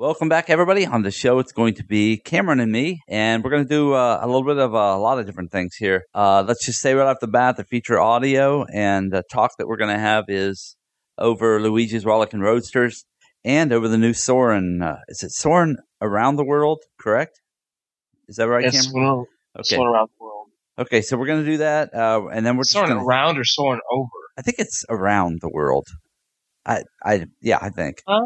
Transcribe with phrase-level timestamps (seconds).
[0.00, 0.86] Welcome back, everybody.
[0.86, 3.94] On the show, it's going to be Cameron and me, and we're going to do
[3.94, 6.04] uh, a little bit of uh, a lot of different things here.
[6.14, 9.66] Uh, let's just say right off the bat, the feature audio and the talk that
[9.66, 10.76] we're going to have is
[11.18, 13.06] over Luigi's Rollickin' Roadsters
[13.44, 14.82] and over the new Soarin'.
[14.82, 16.78] Uh, is it Soarin' around the world?
[17.00, 17.40] Correct?
[18.28, 18.92] Is that right, Yes, Cameron?
[19.04, 19.26] soaring,
[19.58, 19.74] Okay.
[19.74, 20.46] soaring around the world.
[20.78, 23.42] Okay, so we're going to do that, uh, and then we're just gonna, around or
[23.44, 24.10] soaring over?
[24.38, 25.88] I think it's around the world.
[26.68, 28.02] I, I, yeah, I think.
[28.06, 28.20] Uh,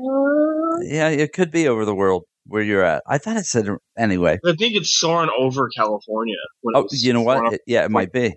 [0.82, 3.02] Yeah, it could be over the world where you're at.
[3.06, 4.38] I thought it said anyway.
[4.44, 6.36] I think it's soaring over California.
[6.62, 7.54] when Oh, you know what?
[7.54, 8.34] It- yeah, it might be.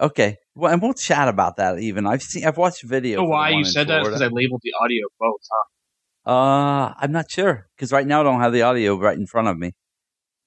[0.00, 0.36] Okay.
[0.54, 1.78] Well, and we'll chat about that.
[1.80, 3.20] Even I've seen, I've watched video.
[3.20, 4.02] You know why you said that?
[4.04, 5.40] Because I labeled the audio both.
[5.50, 6.30] Huh?
[6.30, 9.48] Uh, I'm not sure because right now I don't have the audio right in front
[9.48, 9.72] of me.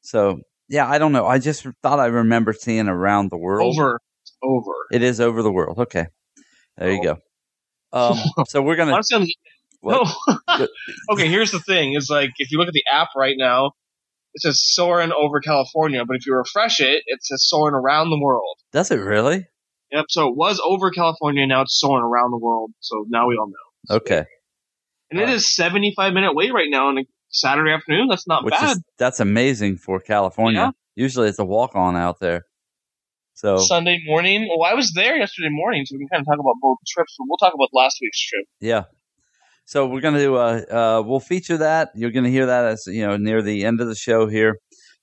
[0.01, 0.39] So
[0.70, 1.25] yeah, I don't know.
[1.27, 3.77] I just thought I remember seeing around the world.
[3.77, 3.99] Over,
[4.41, 4.71] over.
[4.91, 5.79] It is over the world.
[5.79, 6.05] Okay.
[6.77, 7.17] There you go.
[7.93, 8.93] Um, so we're gonna.
[8.93, 9.27] Honestly, I'm-
[9.81, 10.07] What?
[10.47, 10.67] no.
[11.13, 13.71] okay, here's the thing: is like if you look at the app right now,
[14.33, 18.20] it says soaring over California, but if you refresh it, it says soaring around the
[18.20, 18.57] world.
[18.71, 19.48] Does it really?
[19.91, 20.05] Yep.
[20.09, 22.71] So it was over California, now it's soaring around the world.
[22.79, 23.95] So now we all know.
[23.98, 24.26] Okay.
[25.09, 28.07] And it is 75 minute wait right now on a Saturday afternoon.
[28.09, 28.77] That's not Which bad.
[28.77, 30.61] is that's amazing for California.
[30.61, 30.71] Yeah.
[30.95, 32.45] Usually it's a walk on out there.
[33.41, 34.47] So Sunday morning.
[34.47, 37.15] Well, I was there yesterday morning, so we can kind of talk about both trips.
[37.17, 38.45] But we'll talk about last week's trip.
[38.59, 38.83] Yeah.
[39.65, 41.89] So we're gonna do uh uh we'll feature that.
[41.95, 44.57] You're gonna hear that as you know near the end of the show here.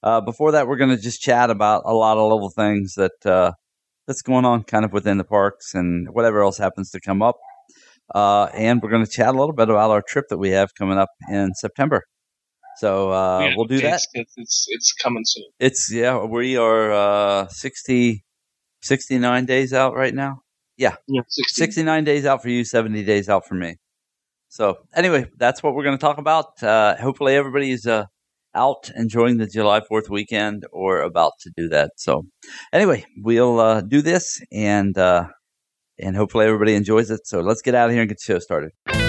[0.05, 3.51] Uh before that we're gonna just chat about a lot of little things that uh
[4.07, 7.39] that's going on kind of within the parks and whatever else happens to come up.
[8.15, 10.97] Uh and we're gonna chat a little bit about our trip that we have coming
[10.97, 12.05] up in September.
[12.77, 13.95] So uh Yeah, we'll do that.
[13.95, 15.47] It's, it's, it's, it's coming soon.
[15.59, 18.23] It's yeah, we are uh 60
[18.83, 20.43] 69 days out right now.
[20.77, 21.43] Yeah, 60.
[21.65, 23.77] 69 days out for you, 70 days out for me.
[24.49, 26.63] So, anyway, that's what we're going to talk about.
[26.63, 28.05] Uh, hopefully, everybody's uh,
[28.55, 31.93] out enjoying the July 4th weekend or about to do that.
[31.97, 32.27] So,
[32.73, 35.27] anyway, we'll uh, do this and uh,
[35.99, 37.27] and hopefully everybody enjoys it.
[37.27, 39.08] So, let's get out of here and get the show started.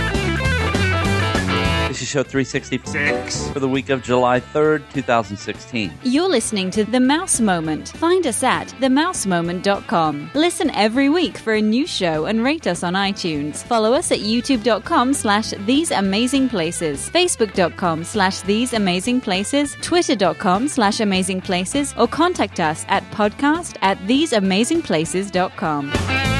[1.99, 5.91] This show 366 for the week of July 3rd, 2016.
[6.03, 7.89] You're listening to The Mouse Moment.
[7.89, 10.31] Find us at themousemoment.com.
[10.33, 13.63] Listen every week for a new show and rate us on iTunes.
[13.63, 21.01] Follow us at youtube.com slash these amazing places, facebook.com slash these amazing places, twitter.com slash
[21.01, 26.38] amazing places, or contact us at podcast at theseamazingplaces.com.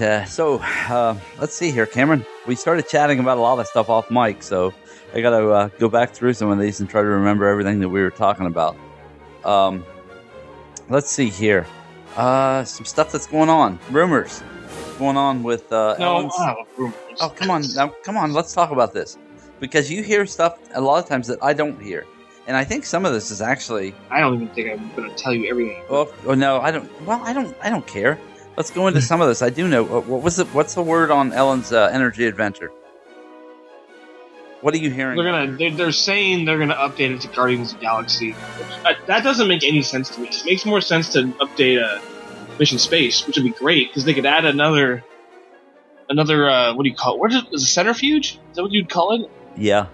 [0.00, 0.06] right.
[0.06, 2.24] Uh, so uh, let's see here, Cameron.
[2.46, 4.72] We started chatting about a lot of stuff off mic, so
[5.14, 7.80] I got to uh, go back through some of these and try to remember everything
[7.80, 8.76] that we were talking about.
[9.44, 9.84] Um,
[10.88, 11.66] let's see here.
[12.16, 13.78] Uh, some stuff that's going on.
[13.90, 14.42] Rumors
[14.98, 16.94] going on with uh, No, Ellen's- I rumors.
[17.20, 17.62] Oh, come on.
[17.74, 18.32] Now, come on.
[18.32, 19.18] Let's talk about this.
[19.60, 22.06] Because you hear stuff a lot of times that I don't hear.
[22.46, 25.16] And I think some of this is actually I don't even think I'm going to
[25.16, 25.82] tell you everything.
[25.88, 26.88] well, oh, no, I don't.
[27.06, 27.56] Well, I don't.
[27.62, 28.18] I don't care.
[28.56, 29.42] Let's go into some of this.
[29.42, 29.82] I do know.
[29.82, 30.46] What what was it?
[30.48, 32.70] What's the word on Ellen's uh, energy adventure?
[34.60, 35.16] What are you hearing?
[35.16, 35.56] They're gonna.
[35.56, 38.34] They're, they're saying they're gonna update it to Guardians of the Galaxy.
[38.84, 40.28] Uh, that doesn't make any sense to me.
[40.28, 42.00] It makes more sense to update uh,
[42.58, 45.04] Mission Space, which would be great because they could add another,
[46.08, 46.48] another.
[46.48, 47.20] Uh, what do you call it?
[47.20, 47.52] What is it?
[47.52, 48.38] Is a centrifuge?
[48.50, 49.30] Is that what you'd call it?
[49.56, 49.86] Yeah,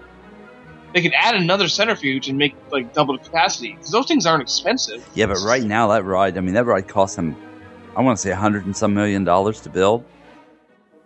[0.93, 4.41] They could add another centrifuge and make like double the capacity because those things aren't
[4.43, 5.07] expensive.
[5.15, 6.37] yeah, but right now that ride.
[6.37, 7.35] I mean, that ride costs him.
[7.95, 10.05] I want to say a hundred and some million dollars to build,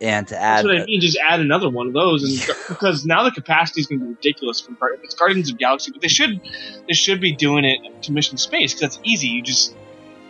[0.02, 0.58] and to add.
[0.58, 1.02] That's what I mean.
[1.02, 4.10] Just add another one of those, and because now the capacity is going to be
[4.12, 4.62] ridiculous.
[4.62, 6.42] For it's Guardians of Galaxy, but they should
[6.88, 9.28] they should be doing it to Mission Space because that's easy.
[9.28, 9.76] You just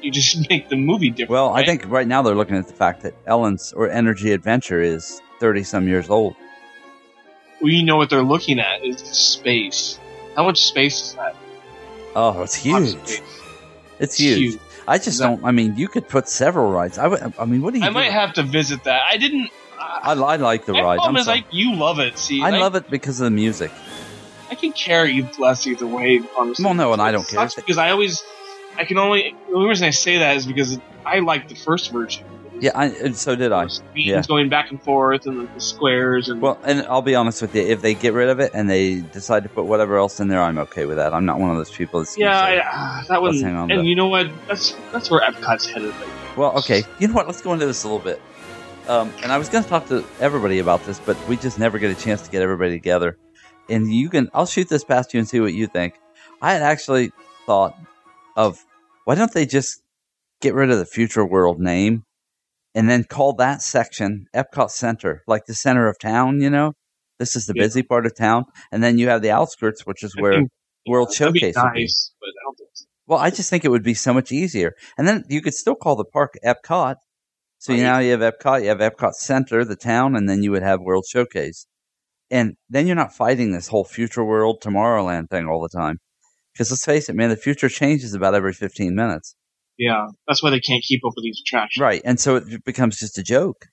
[0.01, 1.31] you just make the movie different.
[1.31, 4.81] well, I think right now they're looking at the fact that Ellen's or Energy Adventure
[4.81, 6.35] is thirty some years old.
[7.61, 9.99] Well, you know what they're looking at is space.
[10.35, 11.35] How much space is that?
[12.15, 12.93] Oh, it's huge.
[12.93, 13.21] of space.
[13.99, 14.59] It's huge.
[14.87, 15.43] I just don't.
[15.43, 16.97] I mean, you could put several rides.
[16.97, 17.33] I would.
[17.39, 17.85] I mean, what do you?
[17.85, 17.93] I do?
[17.93, 19.01] might have to visit that.
[19.09, 19.49] I didn't.
[19.79, 20.97] I, I like the ride.
[20.97, 22.17] problem I'm is like you love it.
[22.17, 23.71] See, I like, love it because of the music.
[24.49, 26.21] I can care you less either way.
[26.37, 27.47] Honestly, Well, no, and I don't care.
[27.55, 28.23] because I always,
[28.77, 29.35] I can only.
[29.49, 32.25] The only reason I say that is because I like the first version.
[32.59, 33.67] Yeah, I, and so did I.
[33.95, 34.21] Yeah.
[34.27, 37.53] going back and forth and the, the squares and Well, and I'll be honest with
[37.55, 37.61] you.
[37.61, 40.41] If they get rid of it and they decide to put whatever else in there,
[40.41, 41.13] I'm okay with that.
[41.13, 43.69] I'm not one of those people that's yeah, say, I, that was Let's hang on
[43.69, 44.29] to And you know what?
[44.47, 45.93] That's that's where Epcot's headed.
[46.37, 46.83] Well, okay.
[46.99, 47.27] You know what?
[47.27, 48.21] Let's go into this a little bit.
[48.87, 51.79] Um, and I was going to talk to everybody about this, but we just never
[51.79, 53.17] get a chance to get everybody together.
[53.67, 55.95] And you can, I'll shoot this past you and see what you think.
[56.41, 57.11] I had actually
[57.47, 57.75] thought
[58.35, 58.63] of
[59.05, 59.81] why don't they just
[60.39, 62.05] get rid of the Future World name
[62.75, 66.73] and then call that section Epcot Center, like the center of town, you know?
[67.17, 67.63] This is the Yeah.
[67.63, 68.43] busy part of town.
[68.71, 70.43] And then you have the outskirts, which is where
[70.87, 71.81] World Showcase would be.
[71.83, 72.69] nice, but I don't think.
[73.07, 74.73] Well, I just think it would be so much easier.
[74.97, 76.95] And then you could still call the park Epcot.
[77.59, 77.81] So Right.
[77.81, 80.81] now you have Epcot, you have Epcot Center, the town, and then you would have
[80.81, 81.65] World Showcase.
[82.29, 85.99] And then you're not fighting this whole Future World Tomorrowland thing all the time.
[86.53, 89.35] Because let's face it, man, the future changes about every 15 minutes.
[89.77, 91.81] Yeah, that's why they can't keep up with these attractions.
[91.81, 92.01] Right.
[92.05, 93.65] And so it becomes just a joke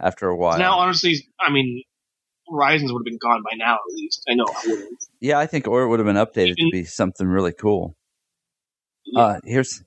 [0.00, 0.58] after a while.
[0.58, 1.82] Now, honestly, I mean,
[2.50, 3.74] Horizons would have been gone by now.
[3.74, 5.04] At least I know I wouldn't.
[5.20, 7.96] yeah, I think, or it would have been updated to be something really cool.
[9.04, 9.20] Yeah.
[9.20, 9.82] Uh, here's,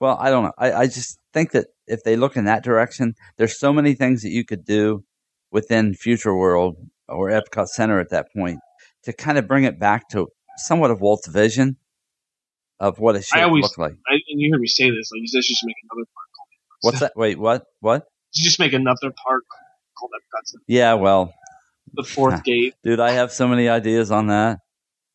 [0.00, 0.52] well, I don't know.
[0.58, 4.22] I, I just think that if they look in that direction, there's so many things
[4.22, 5.04] that you could do
[5.50, 6.76] within Future World
[7.08, 8.58] or Epcot Center at that point
[9.04, 10.26] to kind of bring it back to
[10.56, 11.76] somewhat of Walt's vision
[12.80, 13.94] of what it should always- look like.
[14.08, 15.10] I, and you hear me say this.
[15.12, 16.26] Like, let's just make another park.
[16.82, 17.12] What's that?
[17.16, 17.64] Wait, what?
[17.80, 18.04] What?
[18.30, 19.44] Let's just make another park
[19.98, 20.46] called Epcot.
[20.46, 20.62] Center.
[20.66, 21.32] Yeah, well,
[21.94, 22.74] The fourth gate.
[22.82, 24.58] dude, I have so many ideas on that.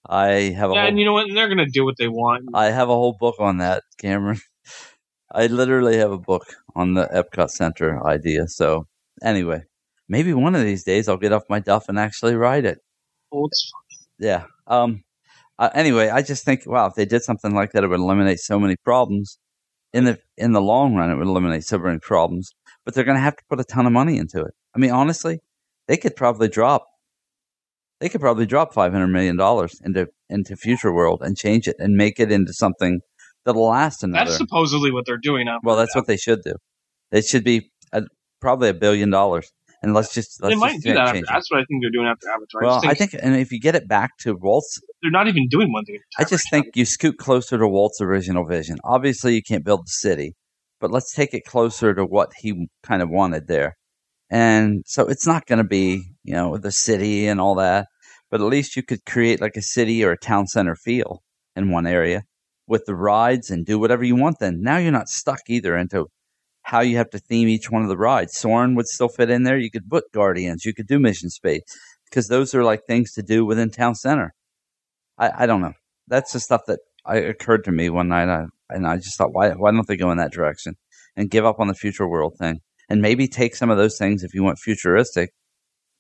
[0.07, 0.25] I
[0.55, 1.27] have a Yeah, whole and you know what?
[1.27, 2.49] And they're gonna do what they want.
[2.53, 4.39] I have a whole book on that, Cameron.
[5.31, 6.45] I literally have a book
[6.75, 8.47] on the Epcot Center idea.
[8.47, 8.87] So,
[9.21, 9.63] anyway,
[10.07, 12.79] maybe one of these days I'll get off my duff and actually write it.
[13.31, 13.71] Oh, it's
[14.17, 14.45] Yeah.
[14.65, 15.03] Um.
[15.59, 18.39] Uh, anyway, I just think, wow, if they did something like that, it would eliminate
[18.39, 19.37] so many problems.
[19.91, 22.51] In the in the long run, it would eliminate so many problems.
[22.85, 24.53] But they're going to have to put a ton of money into it.
[24.75, 25.39] I mean, honestly,
[25.87, 26.85] they could probably drop.
[27.99, 31.75] They could probably drop five hundred million dollars into into Future World and change it
[31.79, 33.01] and make it into something
[33.45, 34.25] that'll last another.
[34.25, 35.57] that's supposedly what they're doing now.
[35.63, 36.53] well, that's what they should do.
[37.11, 38.03] It should be a,
[38.39, 41.09] probably a billion dollars, and let's just let's they might do that.
[41.09, 42.61] After, that's what I think they're doing after Avatar.
[42.61, 45.27] Well, I, I think think, and if you get it back to Walt's they're not
[45.27, 45.99] even doing one thing.
[46.17, 48.77] I just think you scoot closer to Walt's original vision.
[48.83, 50.35] Obviously, you can't build the city,
[50.79, 53.77] but let's take it closer to what he kind of wanted there.
[54.29, 57.87] And so it's not going to be, you know, the city and all that,
[58.29, 61.23] but at least you could create like a city or a town center feel
[61.55, 62.23] in one area
[62.67, 64.37] with the rides and do whatever you want.
[64.39, 66.07] Then now you're not stuck either into
[66.63, 68.37] how you have to theme each one of the rides.
[68.37, 69.57] Soarin' would still fit in there.
[69.57, 71.63] You could put Guardians, you could do Mission Space
[72.05, 74.33] because those are like things to do within town center.
[75.17, 75.73] I, I don't know.
[76.07, 79.33] That's the stuff that I, occurred to me one night, I, and I just thought,
[79.33, 80.75] why why don't they go in that direction
[81.15, 84.23] and give up on the future world thing, and maybe take some of those things
[84.23, 85.31] if you want futuristic.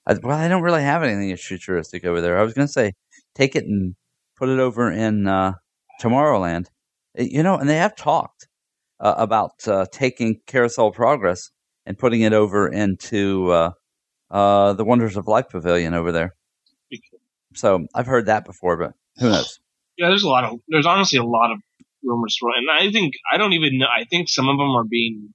[0.05, 2.39] I, well, I don't really have anything that's futuristic over there.
[2.39, 2.93] I was going to say,
[3.35, 3.95] take it and
[4.37, 5.53] put it over in uh,
[6.01, 6.67] Tomorrowland.
[7.17, 8.47] Uh, You know, and they have talked
[8.99, 11.51] uh, about uh, taking Carousel Progress
[11.85, 13.71] and putting it over into uh,
[14.31, 16.35] uh, the Wonders of Life Pavilion over there.
[17.55, 19.59] So I've heard that before, but who knows?
[19.97, 21.59] Yeah, there's a lot of there's honestly a lot of
[22.03, 23.87] rumors, and I think I don't even know.
[23.87, 25.33] I think some of them are being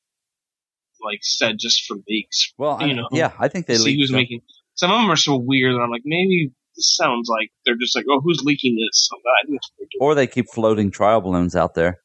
[1.03, 2.53] like said just for leaks.
[2.57, 4.41] Well, I, You know, yeah, I think they see who's making.
[4.75, 7.95] Some of them are so weird that I'm like, maybe this sounds like they're just
[7.95, 9.09] like, oh, who's leaking this?
[9.09, 10.01] So I think that's what they're doing.
[10.01, 11.99] or they keep floating trial balloons out there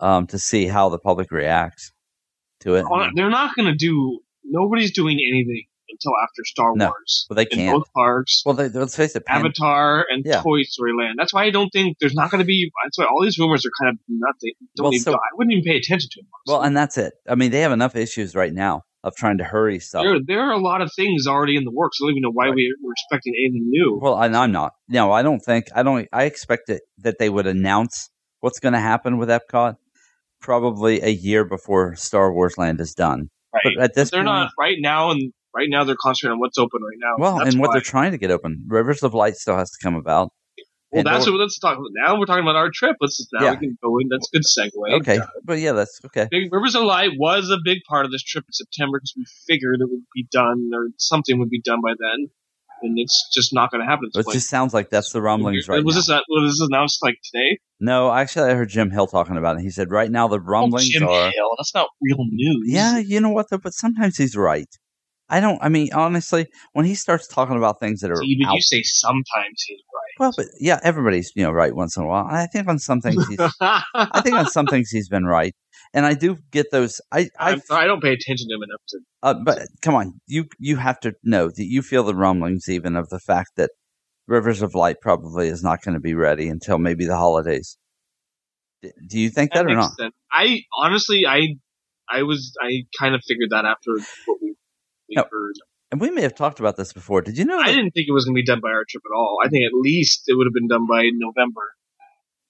[0.00, 1.92] um, to see how the public reacts
[2.60, 2.84] to it.
[3.14, 4.20] They're not going to do.
[4.44, 6.86] Nobody's doing anything until after Star No.
[6.86, 7.26] Wars.
[7.30, 7.76] Well, they can't.
[7.78, 8.42] both parks.
[8.44, 10.42] Well, they, let's face it, Pan- Avatar and Yeah.
[10.42, 11.14] Toy Story Land.
[11.18, 12.70] That's why I don't think there's not going to be.
[12.84, 14.52] That's why all these rumors are kind of nothing.
[14.76, 16.28] Don't Well, even, so- I wouldn't even pay attention to them.
[16.46, 17.14] well, and that's it.
[17.28, 20.02] I mean, they have enough issues right now of trying to hurry stuff.
[20.04, 21.98] there, there are a lot of things already in the works.
[22.00, 22.54] I don't even know why Right.
[22.56, 23.98] we we're expecting anything new.
[24.02, 24.72] Well, and I'm not.
[24.88, 25.66] No, I don't think.
[25.74, 26.08] I don't.
[26.12, 29.76] I expect it that they would announce what's going to happen with Epcot
[30.40, 33.28] probably a year before Star Wars Land is done.
[33.52, 33.74] right?
[33.76, 36.58] But at this they're point, not right now, and right now they're concentrating on what's
[36.58, 37.14] open right now.
[37.18, 37.74] well, that's and what why.
[37.74, 40.30] they're trying to get open, Rivers of Light still has to come about.
[40.92, 41.90] well, And that's what let's talk about.
[41.92, 42.96] Now we're talking about our trip.
[43.00, 43.50] Let's now Yeah.
[43.52, 44.08] we can go in.
[44.08, 45.00] That's a good segue.
[45.00, 46.28] Okay, but yeah, that's okay.
[46.30, 49.24] Big Rivers of Light was a big part of this trip in September because we
[49.46, 52.28] figured it would be done or something would be done by then,
[52.82, 54.10] and it's just not going to happen.
[54.14, 56.16] It just sounds like that's the rumblings right was now.
[56.16, 57.58] this was this announced like today?
[57.80, 59.62] No, actually, I heard Jim Hill talking about it.
[59.62, 61.30] He said right now the rumblings oh, Jim are.
[61.30, 61.50] Hill.
[61.58, 62.64] That's not real news.
[62.66, 64.68] Yeah, you know what though, but sometimes he's right.
[65.30, 65.58] I don't.
[65.62, 68.62] I mean, honestly, when he starts talking about things that are See, but out, you
[68.62, 70.14] say sometimes he's right.
[70.18, 72.26] well, but yeah, everybody's you know right once in a while.
[72.26, 73.38] I think on some things he's.
[73.60, 75.54] I think on some things he's been right,
[75.94, 77.00] and I do get those.
[77.12, 78.98] I, I, I don't pay attention to them enough to.
[79.22, 82.96] uh, but come on, you you have to know that you feel the rumblings even
[82.96, 83.70] of the fact that
[84.26, 87.76] Rivers of Light probably is not going to be ready until maybe the holidays.
[88.82, 89.92] D- Do you think that, or makes not?
[89.98, 90.14] sense.
[90.30, 91.56] I honestly, I,
[92.10, 93.92] I was, I kind of figured that after
[94.26, 94.54] what we
[95.10, 95.24] No.
[95.30, 95.54] heard.
[95.90, 97.22] And we may have talked about this before.
[97.22, 97.58] Did you know?
[97.58, 99.38] I didn't think it was going to be done by our trip at all.
[99.42, 101.62] I think at least it would have been done by November.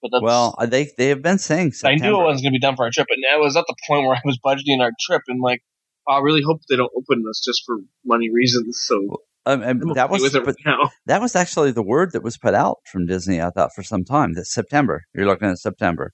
[0.01, 2.59] But well, uh, they they have been saying I knew it wasn't going to be
[2.59, 4.91] done for our trip, and I was at the point where I was budgeting our
[4.99, 5.61] trip, and like,
[6.07, 8.81] I really hope they don't open this just for money reasons.
[8.81, 9.61] So Um,
[9.95, 10.91] that was with it right now.
[11.07, 13.41] that was actually the word that was put out from Disney.
[13.41, 15.03] I thought for some time that September.
[15.13, 16.13] You're looking at September.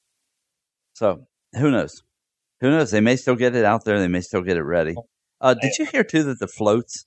[0.94, 2.02] So who knows?
[2.62, 2.92] Who knows?
[2.92, 4.00] They may still get it out there.
[4.00, 4.96] They may still get it ready.
[5.42, 7.06] Uh, did you hear too that the floats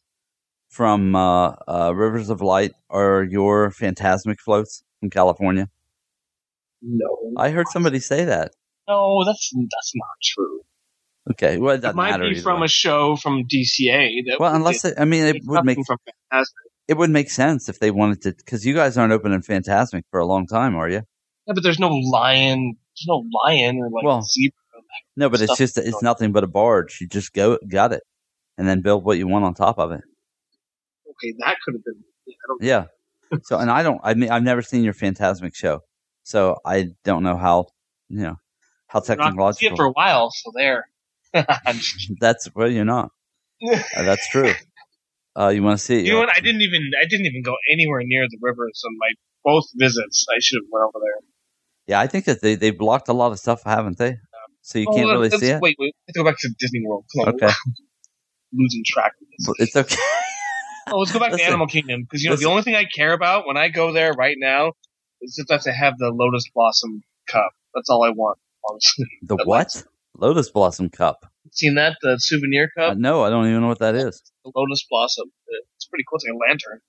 [0.69, 5.69] from uh, uh, Rivers of Light are your Fantasmic floats from California?
[6.83, 8.53] No, I heard somebody say that.
[8.89, 10.61] no, that's that's not true.
[11.33, 12.65] Okay, well, it It might be from way.
[12.67, 14.25] a show from DCA.
[14.27, 15.99] That well, unless it, I mean, it would make from
[16.87, 20.21] it would make sense if they wanted to, because you guys aren't opening Fantasmic for
[20.21, 21.03] a long time, are you?
[21.47, 22.77] Yeah, but there's no lion.
[22.97, 24.55] There's no lion or like Well, zebra.
[25.17, 26.99] No, but it's just it's nothing but a barge.
[27.01, 28.03] You just go got it,
[28.57, 30.01] and then build what you want on top of it.
[31.11, 32.05] Okay, that could have been.
[32.29, 32.63] I don't.
[32.63, 32.85] Yeah.
[33.43, 34.01] So, and I don't.
[34.03, 35.81] I mean, I've never seen your Fantasmic show,
[36.29, 37.69] so I don't know how
[38.11, 38.37] you know
[38.87, 40.85] how it for a while, so there.
[42.21, 43.11] That's well, you're not.
[43.63, 44.53] Uh, that's true.
[45.39, 46.05] Uh, you want to see it?
[46.05, 46.31] you know what?
[46.37, 46.91] I didn't even.
[47.01, 49.11] I didn't even go anywhere near the rivers on my
[49.45, 50.27] both visits.
[50.29, 51.21] I should have went over there.
[51.87, 54.17] Yeah, I think that they they blocked a lot of stuff, haven't they?
[54.63, 55.63] So you Oh, can't really see it.
[55.63, 55.95] Wait, wait.
[56.09, 57.05] Let's go back to Disney World.
[57.15, 57.53] Come on, Okay.
[58.53, 59.69] losing track of this.
[59.69, 60.03] It's okay.
[60.91, 61.45] Oh, let's go back Listen.
[61.45, 62.47] to Animal Kingdom because you know Listen.
[62.47, 64.73] the only thing I care about when I go there right now
[65.23, 67.53] is just that to have the Lotus Blossom cup.
[67.75, 68.39] That's all I want.
[68.69, 69.85] Honestly, The what?
[70.17, 71.27] Lotus Blossom Cup.
[71.53, 74.21] seen that the souvenir Uh, cup, no, I don't even know what that is.
[74.45, 75.31] the Lotus Blossom.
[75.77, 76.17] It's pretty cool.
[76.17, 76.81] It's like a lantern.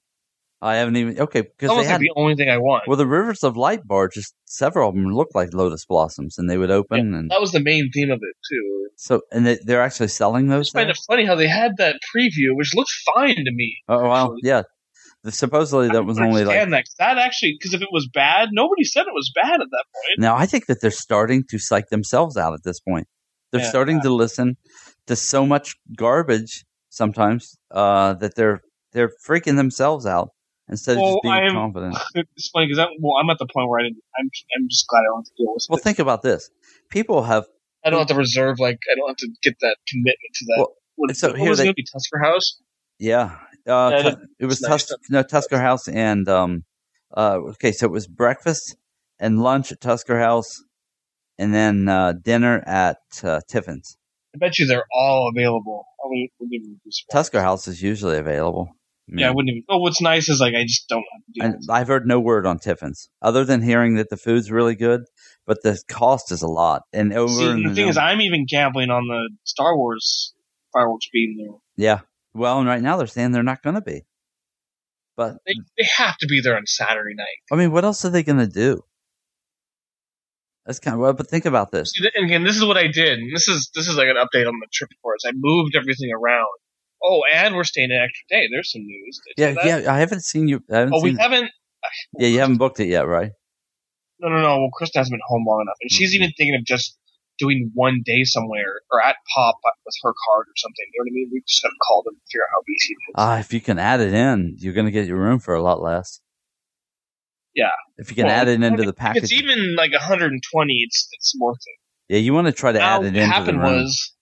[0.62, 1.20] I haven't even.
[1.22, 2.84] Okay, because they had like the only thing I want.
[2.88, 6.50] well, the Rivers of Light bar just Several of them look like lotus blossoms, and
[6.50, 8.90] they would open and that was the main theme of it too.
[8.96, 9.22] so.
[9.32, 10.66] And they, they're actually selling those.
[10.68, 13.78] just find it funny how they had that preview, which looked fine to me.
[13.88, 14.64] Oh well, yeah.
[15.28, 16.70] Supposedly that was only like.
[16.70, 19.86] that that actually because if it was bad, nobody said it was bad at that
[19.94, 20.20] point.
[20.20, 23.08] Now I think that they're starting to psych themselves out at this point.
[23.52, 23.70] They're Yeah.
[23.70, 24.56] starting to listen
[25.08, 28.62] to so much garbage sometimes uh, that they're
[28.94, 30.30] they're freaking themselves out
[30.70, 31.98] instead of just being I'm- confident.
[32.16, 33.98] It's funny because I'm well, I'm at the point where I didn't.
[34.18, 35.84] I'm I'm just glad I don't have to deal with Well, it.
[35.84, 36.50] think about this.
[36.90, 37.46] People have
[37.84, 40.56] I don't have to reserve like I don't have to get that commitment to that.
[40.60, 42.62] Well, what, so what here was they- going to be Tusker House?
[43.02, 43.38] Yeah,
[43.70, 46.64] uh, Yeah, it was nice Tus- no Tusker House and um,
[47.16, 48.76] uh, okay, so it was breakfast
[49.20, 50.64] and lunch at Tusker House,
[51.38, 53.98] and then uh, dinner at uh, Tiffin's.
[54.36, 55.86] I bet you they're all available.
[56.04, 57.12] I wouldn't, wouldn't even be surprised.
[57.12, 58.70] Tusker House is usually available.
[59.08, 59.64] Mean, Yeah, I wouldn't even.
[59.70, 61.70] Oh, what's nice is like I just don't have to deal and with.
[61.70, 65.02] I've heard no word on Tiffin's other than hearing that the food's really good,
[65.48, 66.84] but the cost is a lot.
[66.94, 70.34] And over See, the thing is, I'm even gambling on the Star Wars
[70.72, 71.58] fireworks being there.
[71.76, 72.02] yeah,
[72.34, 74.04] well, and right now they're saying they're not going to be.
[75.18, 77.26] But They, they have to be there on Saturday night.
[77.52, 78.82] I mean, what else are they going to do?
[80.66, 81.14] That's kind of well.
[81.14, 81.94] But think about this.
[82.16, 83.20] And again, this is what I did.
[83.20, 85.26] And this is this is like an update on the trip us.
[85.26, 86.48] I moved everything around.
[87.04, 88.48] Oh, and we're staying an extra day.
[88.52, 89.20] There's some news.
[89.38, 89.92] Yeah, yeah.
[89.94, 90.62] I haven't seen you.
[90.72, 91.50] I haven't Oh, we seen, haven't.
[92.18, 93.32] Yeah, you haven't booked it yet, right?
[94.20, 94.58] No, no, no.
[94.60, 96.16] Well, Kristen hasn't been home long enough, and she's Mhm.
[96.16, 96.98] even thinking of just
[97.40, 99.56] doing one day somewhere or at Pop
[99.86, 100.86] with her card or something.
[100.94, 101.30] You know what I mean?
[101.34, 103.16] We just got to call them and figure out how easy it is.
[103.16, 105.62] Ah, if you can add it in, you're going to get your room for a
[105.62, 106.20] lot less.
[107.56, 107.70] Yeah.
[107.98, 109.24] If you can Well, add it I into mean, the If package.
[109.24, 112.14] it's even like 120, it's it's worth it.
[112.14, 113.14] yeah, you want to try to Now, add it in.
[113.16, 113.76] what into the happened room.
[113.76, 114.14] was,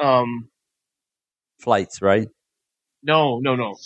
[0.00, 0.48] um,
[1.60, 2.28] Flights, right?
[3.02, 3.76] no, no, no.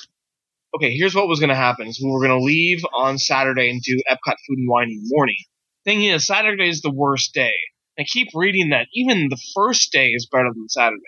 [0.74, 3.70] Okay, here's what was going to happen: is we were going to leave on Saturday
[3.70, 5.36] and do Epcot Food and Wine in the morning.
[5.84, 7.52] Thing is, Saturday is the worst day.
[7.98, 11.02] I keep reading that even the first day is better than Saturday.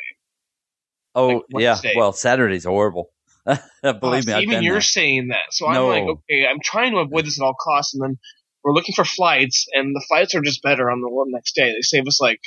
[1.14, 1.80] Oh, Like yeah.
[1.96, 3.10] Well, Saturday's horrible.
[3.46, 4.80] Believe me, Uh, I've even you're there.
[4.80, 5.52] saying that.
[5.52, 5.90] So No.
[5.92, 8.18] I'm like, okay, I'm trying to avoid this at all costs, and then
[8.62, 11.72] we're looking for flights, and the flights are just better on the one next day.
[11.72, 12.40] They save us like,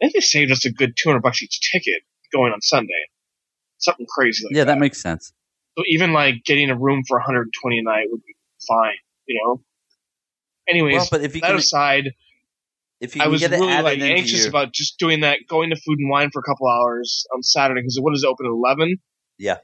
[0.00, 2.92] I think they saved us a good 200 bucks each ticket going on Sunday.
[3.78, 5.32] Something crazy like Yeah, that makes sense.
[5.76, 8.34] So even like getting a room for 120 a night would be
[8.66, 8.94] fine,
[9.26, 9.62] you know.
[10.68, 12.14] Anyways, Well, but if you that can, aside,
[13.00, 15.76] if you I was get really like anxious your, about just doing that, going to
[15.76, 18.50] Food and Wine for a couple hours on Saturday because what is it open at
[18.50, 18.96] 11?
[19.38, 19.58] Yeah.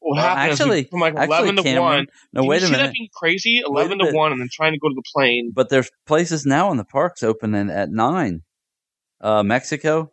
[0.00, 2.06] What Well, happened actually- from like actually, 11 to Cameron, 1.
[2.32, 2.86] no, wait a see minute.
[2.86, 3.60] that being crazy?
[3.66, 5.52] 11 to 1 and then trying to go to the plane.
[5.54, 8.42] But there's places now in the parks opening at nine.
[9.20, 10.12] Uh, Mexico,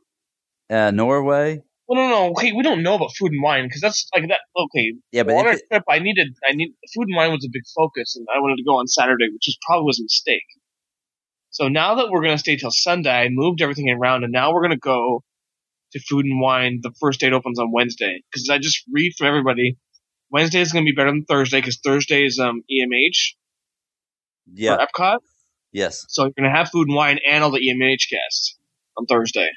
[0.70, 1.62] uh, Norway.
[1.88, 4.40] Well, no, no, okay, we don't know about Food and Wine because that's like that.
[4.58, 7.46] Okay, Yeah, but on our it, trip, I needed, I need Food and Wine was
[7.46, 10.04] a big focus, and I wanted to go on Saturday, which was probably was a
[10.04, 10.42] mistake.
[11.56, 14.64] So now that we're gonna stay till Sunday, I moved everything around, and now we're
[14.64, 15.24] gonna go
[15.94, 16.82] to Food and Wine.
[16.84, 19.78] The first date opens on Wednesday because I just read from everybody.
[20.32, 23.36] Wednesday is going to be better than Thursday because Thursday is um, EMH
[24.54, 24.76] Yeah.
[24.78, 25.20] for Epcot.
[25.72, 26.06] Yes.
[26.10, 28.58] So you're going to have Food and Wine and all the EMH guests
[28.98, 29.48] on Thursday.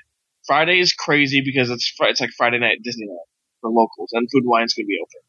[0.46, 3.26] Friday is crazy because it's fri- it's like Friday night at Disneyland
[3.60, 5.22] for locals, and Food and Wine's going to be open.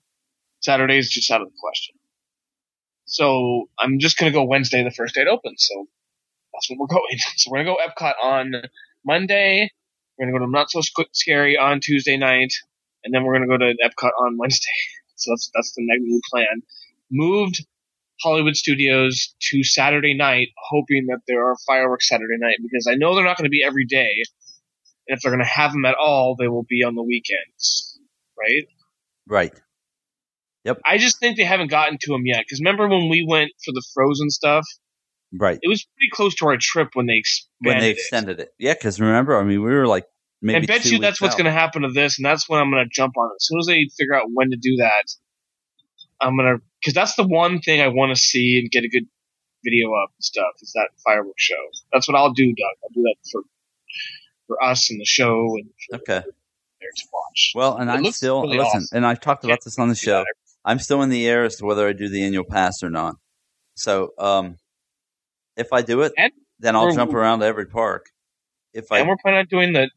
[0.62, 1.96] Saturday is just out of the question.
[3.06, 5.68] So I'm just going to go Wednesday, the first date opens.
[5.68, 5.88] So
[6.60, 7.18] that's when we're going.
[7.38, 8.54] So we're going to go Epcot on
[9.06, 9.70] Monday.
[10.18, 10.82] We're going to go to Not So
[11.14, 12.52] Scary on Tuesday night,
[13.04, 14.72] and then we're going to go to Epcot on Wednesday.
[15.16, 16.62] So that's that's the next new plan.
[17.12, 17.66] Moved
[18.22, 23.14] Hollywood Studios to Saturday night, hoping that there are fireworks Saturday night because I know
[23.16, 24.08] they're not going to be every day,
[25.10, 28.00] and if they're going to have them at all, they will be on the weekends,
[28.40, 28.64] right?
[29.28, 29.62] Right.
[30.64, 30.80] Yep.
[30.86, 32.46] I just think they haven't gotten to them yet.
[32.46, 34.66] Because remember when we went for the Frozen stuff?
[35.32, 35.60] Right.
[35.62, 37.98] It was pretty close to our trip when they expanded When they it.
[37.98, 38.50] extended it.
[38.58, 40.06] Yeah, because remember, I mean, we were like
[40.42, 40.64] maybe.
[40.64, 42.84] I bet you that's what's going to happen to this, and that's when I'm going
[42.84, 43.36] to jump on it.
[43.40, 45.04] As soon as they figure out when to do that,
[46.20, 48.90] I'm going to because that's the one thing I want to see and get a
[48.90, 49.06] good
[49.64, 51.56] video up and stuff is that fireworks show.
[51.94, 52.76] That's what I'll do, Doug.
[52.84, 53.42] I'll do that for
[54.48, 56.26] for us and the show and for Okay.
[56.82, 57.52] there to watch.
[57.54, 58.98] Well, and It I'm still really listen, awesome.
[58.98, 60.24] and I've talked about this on the show.
[60.66, 63.16] I'm still in the air as to whether I do the annual pass or not.
[63.76, 64.58] So, um,
[65.60, 68.08] if I do it, And then I'll jump around every park.
[68.74, 69.90] If I and we're planning on doing the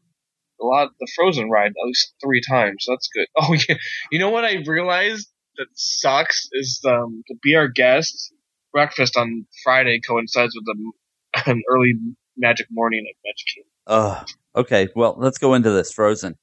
[0.61, 2.77] a lot the Frozen ride at least three times.
[2.81, 3.27] So that's good.
[3.37, 3.75] Oh, yeah.
[4.11, 5.27] you know what I realized
[5.57, 8.33] that sucks is um, to be our guest.
[8.71, 11.93] Breakfast on Friday coincides with the, an early
[12.35, 13.69] Magic morning at Magic Kingdom.
[13.85, 14.23] Uh,
[14.59, 16.35] okay, well, let's go into this Frozen,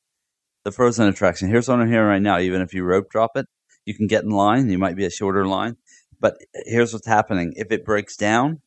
[0.65, 1.49] the Frozen attraction.
[1.49, 2.39] Here's what I'm hearing right now.
[2.39, 3.47] Even if you rope drop it,
[3.85, 4.71] you can get in line.
[4.71, 5.77] You might be a shorter line,
[6.21, 6.37] but
[6.67, 7.55] here's what's happening.
[7.57, 8.61] If it breaks down,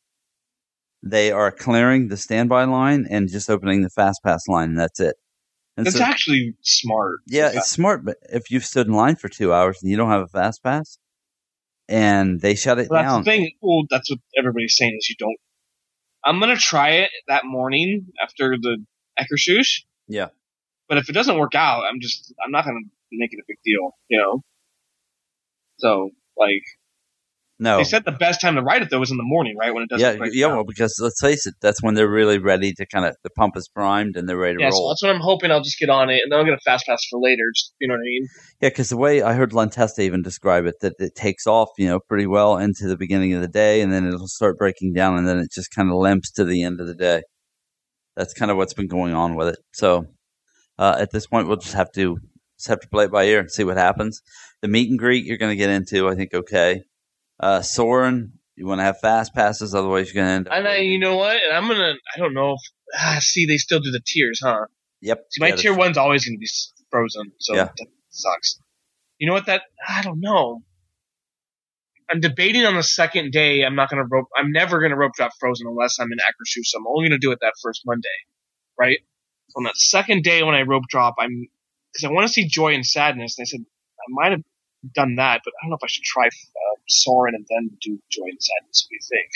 [1.03, 4.99] they are clearing the standby line and just opening the fast pass line, and that's
[4.99, 5.15] it.
[5.75, 7.19] And That's so- actually smart.
[7.27, 10.09] yeah, it's smart, but if you've stood in line for two hours and you don't
[10.11, 10.97] have a fast pass,
[11.89, 13.51] and they shut it Well, that's down, the thing.
[13.61, 15.35] Well, that's what everybody's saying is you don't.
[16.23, 18.77] I'm gonna try it that morning after the
[19.19, 19.81] Akershus.
[20.07, 20.27] Yeah.
[20.87, 22.79] But if it doesn't work out, I'm just I'm not gonna
[23.11, 24.41] make it a big deal, you know.
[25.79, 26.61] So like
[27.59, 29.73] no, they said, the best time to ride it though was in the morning, right
[29.73, 30.05] when it doesn't.
[30.13, 30.55] Yeah, break yeah, down.
[30.57, 33.55] well, because let's face it, that's when they're really ready to kind of the pump
[33.55, 34.89] is primed and they're ready to Yeah, so roll.
[34.89, 35.51] that's what I'm hoping.
[35.51, 37.43] I'll just get on it, and then I'll get a fast pass for later.
[37.55, 38.27] Just you know what I mean?
[38.61, 41.69] Yeah, because the way I heard Len Testa even describe it, that it takes off,
[41.77, 44.93] you know, pretty well into the beginning of the day, and then it'll start breaking
[44.93, 47.21] down, and then it just kind of limps to the end of the day.
[48.15, 49.59] That's kind of what's been going on with it.
[49.73, 50.05] So
[50.77, 52.17] uh, at this point, we'll just have to
[52.57, 54.21] just have to play it by ear and see what happens.
[54.61, 56.81] The meet and greet you're going to get into, I think, okay.
[57.39, 60.53] Uh, Soarin', you want to have fast passes, otherwise you're to end up.
[60.53, 61.35] And I, you know what?
[61.35, 61.93] And I'm gonna.
[62.15, 62.53] I don't know.
[62.53, 62.61] If,
[62.97, 64.65] ah, see, they still do the tiers, huh?
[65.01, 65.25] yep.
[65.29, 66.47] See, my yeah, tier one's always gonna be
[66.91, 67.69] frozen, so Yeah.
[67.75, 68.59] that sucks.
[69.17, 69.47] You know what?
[69.47, 70.61] That I don't know.
[72.11, 73.63] I'm debating on the second day.
[73.65, 74.27] I'm not gonna rope.
[74.37, 76.65] I'm never gonna rope drop Frozen unless I'm in Akershus.
[76.65, 78.07] So I'm only gonna do it that first Monday,
[78.79, 78.99] right?
[79.49, 81.47] So on that second day when I rope drop, I'm
[81.91, 83.37] because I want to see Joy and Sadness.
[83.37, 84.41] And I said I might have
[84.95, 87.99] done that, but I don't know if I should try uh, Soarin' and then do
[88.09, 88.87] Joy and Sadness.
[88.87, 89.29] What do you think?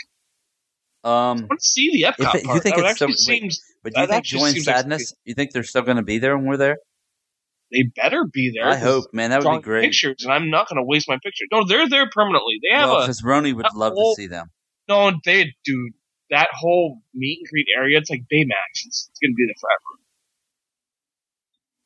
[1.04, 2.64] Um, I want to see the Epcot it- you part.
[2.64, 3.18] think that it's some- wait.
[3.18, 5.14] seems but do you think Joy and seems like Sadness?
[5.24, 6.78] You think they're still going to be there when we're there?
[7.72, 8.66] they better be there.
[8.70, 9.30] I hope, man.
[9.30, 9.84] That would be great.
[9.84, 11.44] Pictures, and I'm not going to waste my picture.
[11.52, 12.56] No, they're there permanently.
[12.64, 14.48] They have Well, a because Roni would love whole- to see them.
[14.88, 15.12] no.
[15.26, 15.92] They do
[16.30, 17.98] that whole meet and greet area.
[17.98, 18.86] It's like Baymax.
[18.86, 20.02] It's, it's going to be there forever.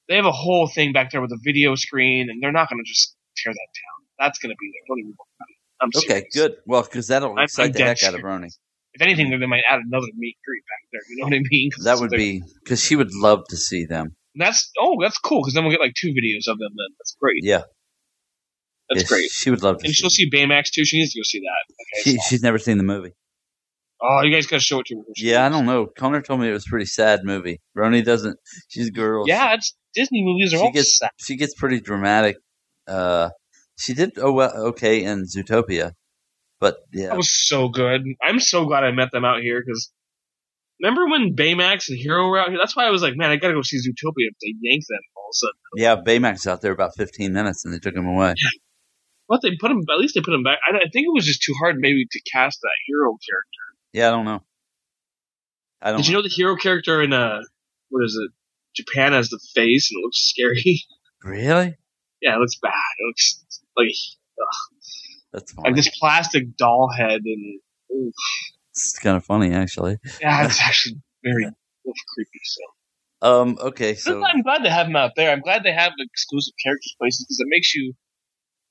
[0.08, 2.84] They have a whole thing back there with a video screen, and they're not going
[2.84, 3.98] to just tear that down.
[4.20, 4.84] That's going to be there.
[4.88, 5.56] Don't even worry.
[5.82, 6.36] I'm Okay, serious.
[6.36, 6.52] good.
[6.66, 8.24] Well, because that'll I'm- excite I'm the heck out of serious.
[8.24, 8.50] Roni.
[8.94, 11.02] If anything, they might add another meet greet back there.
[11.10, 11.70] You know what I mean?
[11.86, 14.16] That would be because she would love to see them.
[14.36, 15.42] That's oh, that's cool.
[15.42, 16.72] Because then we'll get like two videos of them.
[16.76, 17.42] Then that's great.
[17.44, 17.62] Yeah,
[18.90, 19.30] That's great.
[19.32, 19.86] She would love to.
[19.86, 20.12] And see she'll them.
[20.12, 20.84] see Baymax too.
[20.86, 21.74] She needs to go see that.
[21.74, 22.04] Okay.
[22.12, 23.12] She, so- she's never seen the movie.
[24.02, 25.04] oh, you guys got to show it to her.
[25.16, 25.88] Yeah, I don't know.
[25.98, 27.62] Connor told me it was a pretty sad movie.
[27.78, 28.38] Roni doesn't.
[28.68, 29.24] She's a girl.
[29.28, 31.12] Yeah, it's Disney movies are she all gets sad.
[31.18, 32.36] she gets pretty dramatic.
[32.92, 33.30] Uh,
[33.78, 35.94] she did oh well, okay in Zootopia,
[36.60, 38.02] but yeah, That was so good.
[38.22, 39.92] I'm so glad I met them out here because
[40.82, 42.58] remember when Baymax and Hero were out here?
[42.60, 45.00] That's why I was like, man, I gotta go see Zootopia if they yank them
[45.16, 45.56] all of a sudden.
[45.76, 45.96] yeah.
[45.96, 48.36] Baymax is out there about fifteen minutes, and they took him away.
[49.28, 49.82] But they put him.
[49.90, 50.60] At least they put him back.
[50.68, 53.64] I, I think it was just too hard maybe to cast that hero character.
[53.94, 54.44] Yeah, I don't know.
[55.82, 55.98] I don't.
[55.98, 57.40] Did you know the hero character in uh
[57.90, 58.32] what is it?
[58.76, 60.84] Japan has the face and it looks scary.
[61.24, 61.78] really?
[62.22, 62.72] Yeah, it looks bad.
[63.00, 63.44] It looks
[63.78, 63.88] like
[65.34, 65.70] That's funny.
[65.70, 67.60] like this plastic doll head and
[67.94, 68.12] ooh,
[68.72, 69.98] It's kind of funny, actually.
[70.20, 72.40] yeah, it's actually very oof, creepy.
[72.44, 72.62] So
[73.30, 73.58] Um.
[73.60, 73.96] Okay.
[73.96, 75.32] So I'm glad they have them out there.
[75.32, 77.94] I'm glad they have exclusive characters places because it makes you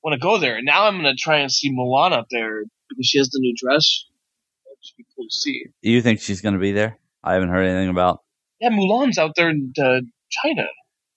[0.03, 0.55] want to go there.
[0.57, 3.53] And now I'm gonna try and see Mulan up there because she has the new
[3.55, 4.05] dress.
[4.65, 5.65] That should be cool to see.
[5.81, 6.97] you think she's going to be there?
[7.23, 8.19] I haven't heard anything about.
[8.59, 10.65] Yeah, Mulan's out there in uh, China.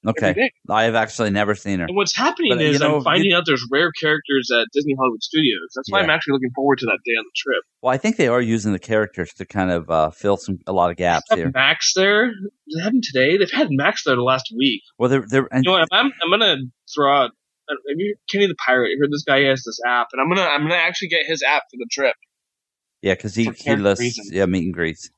[0.07, 0.51] Every Okay.
[0.69, 1.87] I have actually never seen her.
[1.87, 4.95] And what's happening But, is you know, I'm finding out there's rare characters at Disney
[4.99, 5.61] Hollywood Studios.
[5.75, 6.05] That's why Yeah.
[6.05, 7.63] I'm actually looking forward to that day on the trip.
[7.83, 10.73] Well, I think they are using the characters to kind of uh, fill some a
[10.73, 11.51] lot of gaps Have here.
[11.55, 12.33] Max there.
[12.75, 13.37] They have him today.
[13.37, 14.83] They've had Max there the last week.
[14.99, 15.89] Well, they're they're and You know what?
[15.93, 16.57] I'm I'm gonna
[16.95, 17.31] throw out.
[17.71, 18.91] uh, Have you Kenny the Pirate?
[18.91, 21.43] You heard this guy has this app, and I'm gonna I'm gonna actually get his
[21.43, 22.15] app for the trip.
[23.03, 24.31] yeah, because he he character lists reasons.
[24.33, 25.11] yeah meet and greets.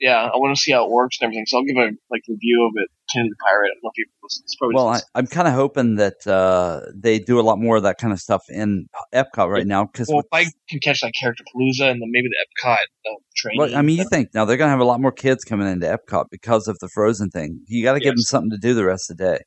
[0.00, 1.44] Yeah, I want to see how it works and everything.
[1.46, 2.88] So I'll give a like review of it.
[3.12, 3.66] Kenny the Pirate.
[3.66, 4.42] I don't know if you listen.
[4.44, 7.76] It's probably Well, I, I'm kind of hoping that uh, they do a lot more
[7.76, 11.02] of that kind of stuff in Epcot right now because well, if I can catch
[11.02, 13.58] that character Palooza and then maybe the Epcot uh, training.
[13.58, 15.68] Well, I mean, you think now they're going to have a lot more kids coming
[15.68, 17.60] into Epcot because of the Frozen thing.
[17.66, 19.40] You got to give them something to do the rest of the day.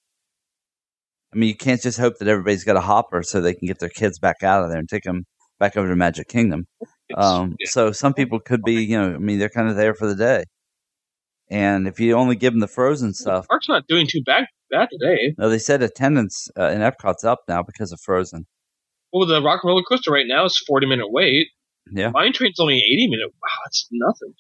[1.34, 3.80] I mean, you can't just hope that everybody's got a hopper so they can get
[3.80, 5.26] their kids back out of there and take them
[5.60, 6.66] back over to Magic Kingdom.
[7.16, 7.68] Um, yeah.
[7.70, 10.16] So some people could be, you know, I mean, they're kind of there for the
[10.16, 10.46] day.
[11.50, 14.89] And if you only give them the Frozen stuff, Park's not doing too bad bad
[14.92, 15.36] today.
[15.38, 18.48] no, they said attendance uh, in Epcot's up now because of Frozen.
[19.12, 21.48] Well, the Rock and Roller Coaster right now is 40 minute wait.
[21.92, 22.10] Yeah.
[22.10, 23.28] Mine Train's only 80 minute.
[23.28, 24.34] Wow, that's nothing.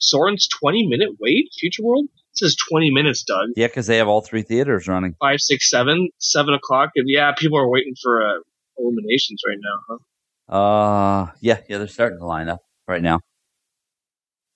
[0.00, 1.50] Soarin's 20 minute wait.
[1.58, 3.48] Future World it says 20 minutes, Doug.
[3.56, 5.14] Yeah, because they have all three theaters running.
[5.20, 8.34] Five, six, seven, seven o'clock, and yeah, people are waiting for uh,
[8.78, 9.78] Illuminations right now.
[9.88, 9.98] Huh?
[10.48, 13.20] Uh, yeah, yeah, they're starting to line up right now.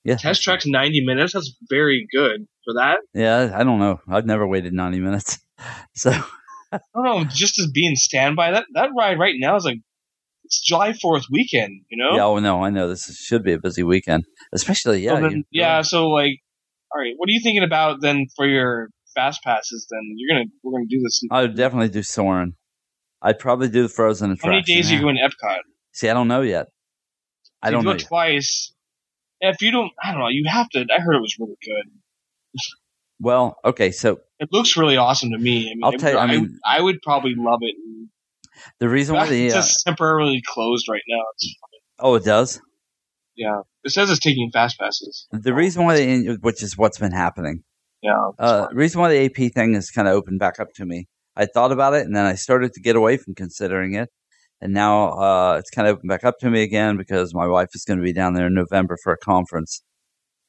[0.04, 1.34] Yeah, Test track's 90 minutes.
[1.34, 2.98] That's very good for that.
[3.12, 4.00] Yeah, I don't know.
[4.08, 5.38] I've never waited 90 minutes.
[5.94, 6.10] So,
[6.72, 7.24] I don't know.
[7.24, 9.76] Just as being standby, that that ride right now is like
[10.44, 11.82] it's July 4th weekend.
[11.90, 12.16] You know.
[12.16, 14.24] yeah, oh no, I know this is- should be a busy weekend,
[14.54, 15.82] especially So yeah, then- you- yeah.
[15.82, 16.38] So like,
[16.94, 19.86] all right, what are you thinking about then for your fast passes?
[19.90, 21.20] Then you're gonna we're gonna do this.
[21.30, 22.54] I would definitely do Soarin'.
[23.20, 25.58] I'd probably do the Frozen How many days are you to Epcot?
[25.92, 26.68] See, I don't know yet.
[27.62, 27.92] I If don't you know.
[27.94, 28.06] go yet.
[28.08, 28.72] twice.
[29.40, 30.28] If you don't, I don't know.
[30.28, 30.86] You have to.
[30.94, 31.90] I heard it was really good.
[33.20, 35.70] Well, okay, so It looks really awesome to me.
[35.70, 37.74] I mean, I'll tell you, I I, mean- I would probably love it.
[38.78, 41.22] The reason why the it's uh, just temporarily closed right now.
[41.34, 41.54] It's,
[41.98, 42.60] oh, it does.
[43.36, 45.26] yeah, it says it's taking fast passes.
[45.32, 47.62] The reason why they, which is what's been happening.
[48.02, 50.84] Yeah, Uh, the reason why the AP thing is kind of opened back up to
[50.86, 51.06] me.
[51.36, 54.08] I thought about it, and then I started to get away from considering it,
[54.60, 57.68] and now uh, it's kind of opened back up to me again because my wife
[57.74, 59.82] is going to be down there in November for a conference.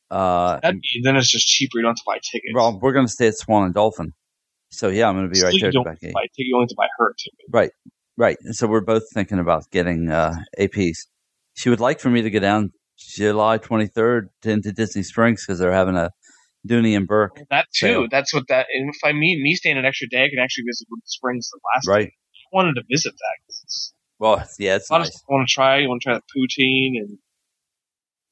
[0.10, 1.78] Uh, That'd be, then it's just cheaper.
[1.78, 2.52] You don't have to buy tickets.
[2.54, 4.14] well, we're going to stay at Swan and Dolphin,
[4.70, 6.14] so yeah, I'm going to be Still, right you there don't back have to gate.
[6.14, 6.48] buy ticket.
[6.48, 7.46] You only have to buy her ticket.
[7.50, 7.72] Right,
[8.18, 8.38] right.
[8.44, 10.98] And so we're both thinking about getting uh, APs.
[11.56, 15.60] She would like for me to go down July 23rd to, into Disney Springs because
[15.60, 16.12] they're having a
[16.68, 17.38] Dooney and Bourke.
[17.50, 17.88] That too.
[17.88, 18.08] Sale.
[18.12, 18.68] That's what that.
[18.74, 21.60] And if I meet me staying an extra day, I can actually visit Springs the
[21.74, 21.88] last.
[21.88, 22.08] Right.
[22.08, 22.14] Day.
[22.54, 23.56] I wanted to visit that.
[24.22, 25.08] Well, yeah, it's a lot nice.
[25.10, 25.84] of stuff I want to try.
[25.84, 27.18] I want to try the poutine and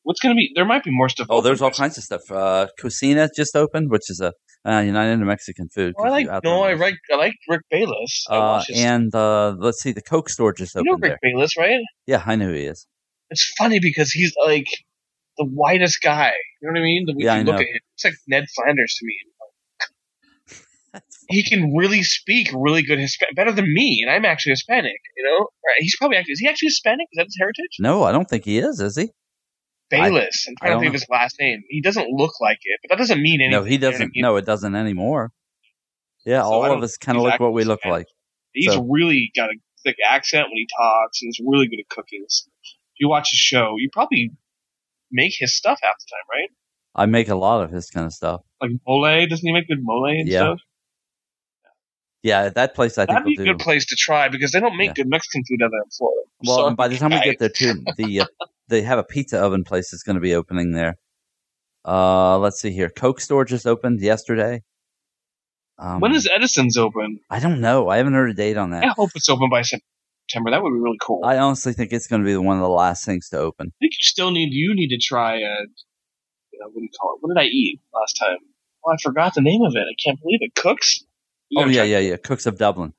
[0.04, 0.52] what's going to be.
[0.56, 1.28] There might be more stuff.
[1.30, 2.21] Oh, there's all kinds of stuff.
[2.32, 4.32] Uh, Cocina just opened, which is a
[4.69, 5.95] uh, United Mexican food.
[5.97, 6.28] Oh, I like.
[6.28, 6.95] there No, I like.
[7.12, 8.25] I like Rick Bayless.
[8.30, 10.86] Uh, and uh, let's see, the Coke store just opened.
[10.86, 11.32] you know Rick there.
[11.32, 11.80] Bayless, right?
[12.06, 12.86] Yeah, I know who he is.
[13.32, 14.67] It's funny because he's like
[15.39, 16.34] the whitest guy.
[16.62, 17.06] You know what I mean?
[17.08, 17.62] The way Yeah, you I look know.
[17.62, 19.15] at him, it's like Ned Flanders to me.
[21.30, 24.99] He can really speak really good Hispanic, better than me, and I'm actually Hispanic.
[25.17, 25.78] You know, right?
[25.80, 27.08] He's probably actually is he actually Hispanic?
[27.12, 27.78] Is that his heritage?
[27.80, 28.80] No, I don't think he is.
[28.80, 29.10] Is he?
[29.89, 30.45] Bayless.
[30.47, 31.63] I'm I trying to don't think of his last name.
[31.69, 33.52] He doesn't look like it, but that doesn't mean anything.
[33.60, 34.12] No, he you know I doesn't.
[34.15, 34.21] mean?
[34.21, 35.32] No, it doesn't anymore.
[36.25, 37.97] Yeah, So all of us kind of think look what we look Hispanic.
[37.99, 38.08] like.
[38.54, 41.89] He's So- really got a thick accent when he talks, and he's really good at
[41.89, 42.25] cooking.
[42.30, 44.32] So if you watch his show, you probably
[45.12, 46.49] make his stuff half the time, right?
[46.95, 48.41] I make a lot of his kind of stuff.
[48.62, 50.60] Like mole, doesn't he make good mole and Yeah, stuff?
[52.24, 53.46] Yeah, that place I think That'd be a do.
[53.46, 54.94] good place to try because they don't make Yeah.
[55.04, 56.22] good Mexican food out there in Florida.
[56.46, 58.26] Well, So- and by the time we get there too, the uh,
[58.68, 60.98] they have a pizza oven place that's going to be opening there.
[61.86, 62.90] Uh, let's see here.
[62.90, 64.62] Coke store just opened yesterday.
[65.78, 67.20] Um, when is Edison's open?
[67.30, 67.88] I don't know.
[67.88, 68.84] I haven't heard a date on that.
[68.84, 70.52] I hope it's open by September.
[70.52, 71.22] That would be really cool.
[71.24, 73.68] I I honestly think it's going to be one of the last things to open.
[73.68, 75.36] I think you still need you need to try.
[75.38, 75.64] Uh,
[76.52, 77.20] you know, what do you call it?
[77.22, 78.38] What did I eat last time?
[78.86, 79.80] Oh, I forgot the name of it.
[79.90, 80.54] I can't believe it.
[80.56, 81.06] Cookes.
[81.50, 82.18] You Oh yeah, yeah, yeah.
[82.18, 82.94] Cookes of Dublin.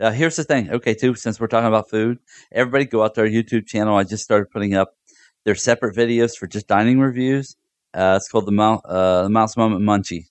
[0.00, 0.70] Uh, here's the thing.
[0.70, 1.14] Okay, too.
[1.14, 2.18] Since we're talking about food,
[2.52, 3.96] everybody go out to our YouTube channel.
[3.96, 4.90] I just started putting up
[5.44, 7.56] their separate videos for just dining reviews.
[7.94, 10.24] Uh, it's called the Mouse, uh, the Mouse Moment Munchie.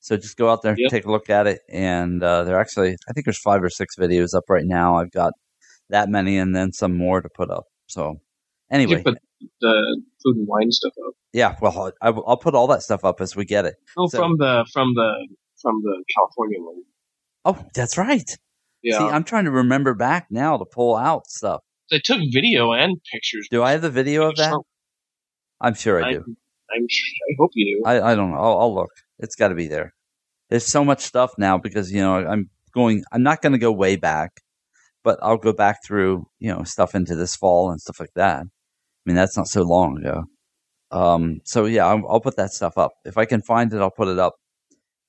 [0.00, 0.90] So just go out there, Yep.
[0.90, 3.96] take a look at it, and uh, they're actually I think there's five or six
[3.96, 4.96] videos up right now.
[4.96, 5.32] I've got
[5.88, 7.64] that many, and then some more to put up.
[7.86, 8.20] So
[8.70, 11.14] anyway, the food and wine stuff up.
[11.32, 13.74] Yeah, well, I, will put all that stuff up as we get it.
[13.96, 15.26] Oh, So- from the from the
[15.66, 16.82] from the California one.
[17.44, 18.30] Oh, that's right.
[18.82, 21.60] Yeah, See, I'm trying to remember back now to pull out stuff.
[21.90, 23.48] they took video and pictures.
[23.50, 24.50] Do I have the video of that?
[24.52, 24.64] So,
[25.60, 26.18] I'm sure I I, do.
[26.18, 27.82] I'm sure, I hope you do.
[27.84, 28.36] I, I don't know.
[28.36, 28.90] I'll, I'll look.
[29.18, 29.92] It's got to be there.
[30.50, 33.02] There's so much stuff now because you know I'm going.
[33.10, 34.40] I'm not going to go way back,
[35.02, 38.42] but I'll go back through you know stuff into this fall and stuff like that.
[38.42, 38.44] I
[39.04, 40.24] mean that's not so long ago.
[40.92, 43.80] Um, so yeah, I'll, I'll put that stuff up if I can find it.
[43.80, 44.34] I'll put it up.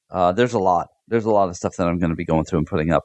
[0.09, 0.87] Uh, there's a lot.
[1.07, 3.03] There's a lot of stuff that I'm going to be going through and putting up.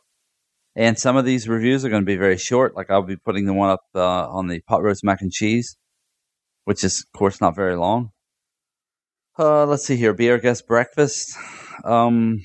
[0.75, 2.75] And some of these reviews are going to be very short.
[2.75, 5.77] Like I'll be putting the one up uh, on the pot roast mac and cheese,
[6.65, 8.11] which is of course not very long.
[9.39, 10.15] Uh, let's see here.
[10.15, 11.37] Be our guest breakfast.
[11.85, 12.45] Um,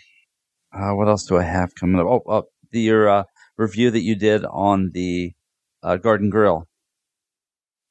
[0.74, 2.06] uh, what else do I have coming up?
[2.08, 2.42] Oh, uh,
[2.72, 3.24] the your uh,
[3.58, 5.34] review that you did on the
[5.84, 6.66] uh, Garden Grill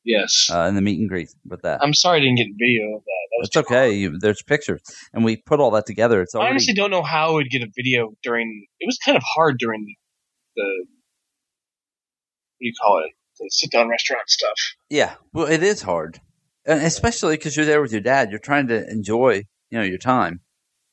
[0.06, 0.48] yes.
[0.50, 1.80] uh, and the meet and greet with that.
[1.82, 3.15] I'm sorry I didn't get a video of that.
[3.36, 3.92] That was It's okay.
[3.92, 4.80] You, there's pictures,
[5.12, 6.22] and we put all that together.
[6.22, 8.66] It's I honestly don't know how I would get a video during.
[8.80, 9.94] It was kind of hard during
[10.56, 13.12] the what do you call it?
[13.38, 14.58] The sit down restaurant stuff.
[14.88, 15.14] yeah.
[15.34, 16.20] Well, it is hard,
[16.64, 18.30] and especially because you're there with your dad.
[18.30, 20.40] You're trying to enjoy, you know, your time,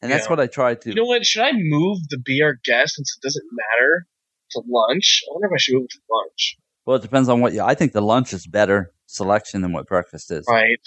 [0.01, 0.29] and that's Yeah.
[0.31, 0.89] what I tried to.
[0.89, 1.25] You know what?
[1.25, 4.05] Should I move the be our guest since it doesn't matter
[4.51, 5.21] to lunch?
[5.29, 6.57] I wonder if I should move to lunch.
[6.85, 7.61] well, it depends on what you.
[7.61, 10.79] I think the lunch is better selection than what breakfast is, Right.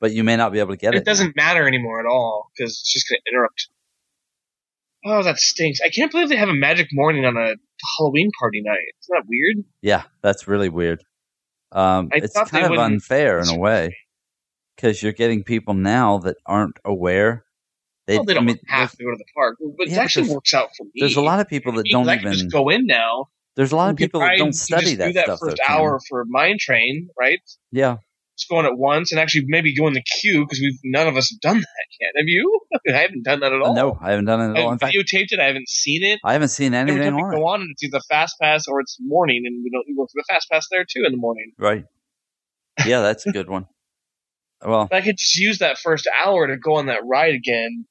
[0.00, 0.98] But you may not be able to get it.
[0.98, 3.68] It doesn't matter anymore at all because it's just going to interrupt.
[5.06, 5.80] Oh, that stinks!
[5.84, 7.54] I can't believe they have a magic morning on a
[7.98, 8.78] Halloween party night.
[9.02, 9.64] Isn't that weird?
[9.82, 11.04] Yeah, that's really weird.
[11.72, 13.96] Um, I it's kind of unfair in a way
[14.76, 17.44] because you're getting people now that aren't aware.
[18.06, 20.28] They, well, they don't mean, have to go to the park, but Yeah, it actually
[20.28, 20.92] works out for me.
[20.96, 22.32] there's a lot of people that don't I even.
[22.32, 23.28] just go in now.
[23.56, 25.38] There's a lot of people that don't study that do that stuff.
[25.40, 27.38] first hour for Mine Train, right?
[27.72, 27.98] Yeah,
[28.36, 31.06] Just go in at once and actually maybe go in the queue because we've none
[31.06, 32.10] of us have done that yet.
[32.16, 32.60] Have you?
[32.88, 33.74] I haven't done that at all.
[33.74, 34.56] no, I haven't done it at all.
[34.56, 35.40] In haven't fact, it.
[35.40, 36.18] I haven't seen it.
[36.24, 38.66] I haven't seen Every anything time we on go on, and it's either Fast Pass
[38.66, 41.12] or it's morning, and we don't we go for the Fast Pass there too in
[41.12, 41.52] the morning.
[41.58, 41.84] Right?
[42.84, 43.66] Yeah, that's a good one.
[44.66, 47.84] Well, But I could just use that first hour to go on that ride again.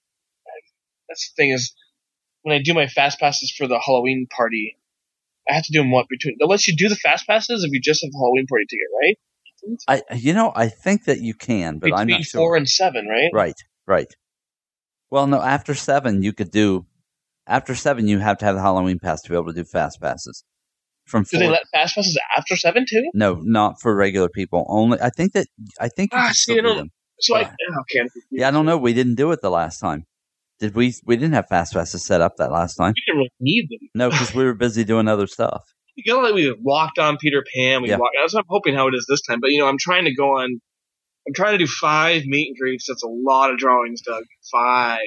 [1.07, 1.71] That's the thing is,
[2.41, 4.75] when I do my Fast Passes for the Halloween party,
[5.47, 6.37] I have to do them what between.
[6.39, 8.87] They'll let you do the Fast Passes if you just have the Halloween party ticket,
[8.99, 9.19] right?
[9.87, 12.39] I you know I think that you can, but I'm not sure.
[12.39, 13.29] four and seven, right?
[13.33, 13.55] Right,
[13.87, 14.07] right.
[15.09, 16.85] Well, no, after seven, you could do.
[17.45, 19.99] After seven, you have to have the Halloween pass to be able to do fast
[20.01, 20.43] passes.
[21.05, 23.09] From Do four, they let Fast Passes after seven too?
[23.13, 24.65] no, not for regular people.
[24.69, 25.47] Only, I think that
[25.79, 26.89] I think you Ah, can see, still I do don't- them.
[27.19, 28.09] So I okay.
[28.31, 28.77] Yeah, I don't know.
[28.77, 30.05] We didn't do it the last time.
[30.59, 30.93] Did we?
[31.05, 32.93] We didn't have fast passes set up that last time.
[32.95, 33.89] We didn't really need them.
[33.93, 35.61] No, because we were busy doing other stuff.
[35.95, 37.81] You know, like we walked on Peter Pan.
[37.81, 37.97] We Yeah.
[37.97, 38.15] walked.
[38.19, 39.39] What I'm hoping how it is this time.
[39.39, 40.59] But you know, I'm trying to go on.
[41.27, 42.85] I'm trying to do five meet and greets.
[42.87, 44.23] That's a lot of drawings, Doug.
[44.51, 44.99] Five.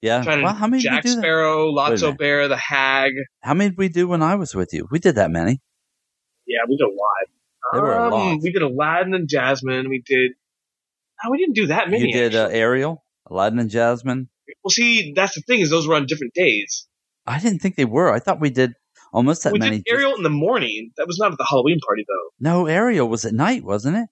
[0.00, 0.22] Yeah.
[0.22, 1.16] trying to Well, how many did Jack we do?
[1.18, 2.16] Sparrow, Lotso.
[2.16, 3.12] Bear, the Hag.
[3.42, 4.86] How many did we do when I was with you?
[4.90, 5.60] We did that many.
[6.46, 7.28] Yeah, we did a lot.
[7.72, 8.38] There were a Um, lot.
[8.42, 9.88] We did Aladdin and Jasmine.
[9.88, 10.32] We did.
[11.24, 12.06] No, we didn't do that many.
[12.06, 12.48] you did uh.
[12.52, 14.28] Ariel, Aladdin, and Jasmine.
[14.62, 16.86] well, see, that's the thing is those were on different days.
[17.26, 18.10] I didn't think they were.
[18.12, 18.74] I thought we did
[19.12, 19.78] almost that we many.
[19.78, 20.92] did Ariel in the morning.
[20.96, 22.30] That was not at the Halloween party though.
[22.40, 24.08] No, Ariel was at night, wasn't it?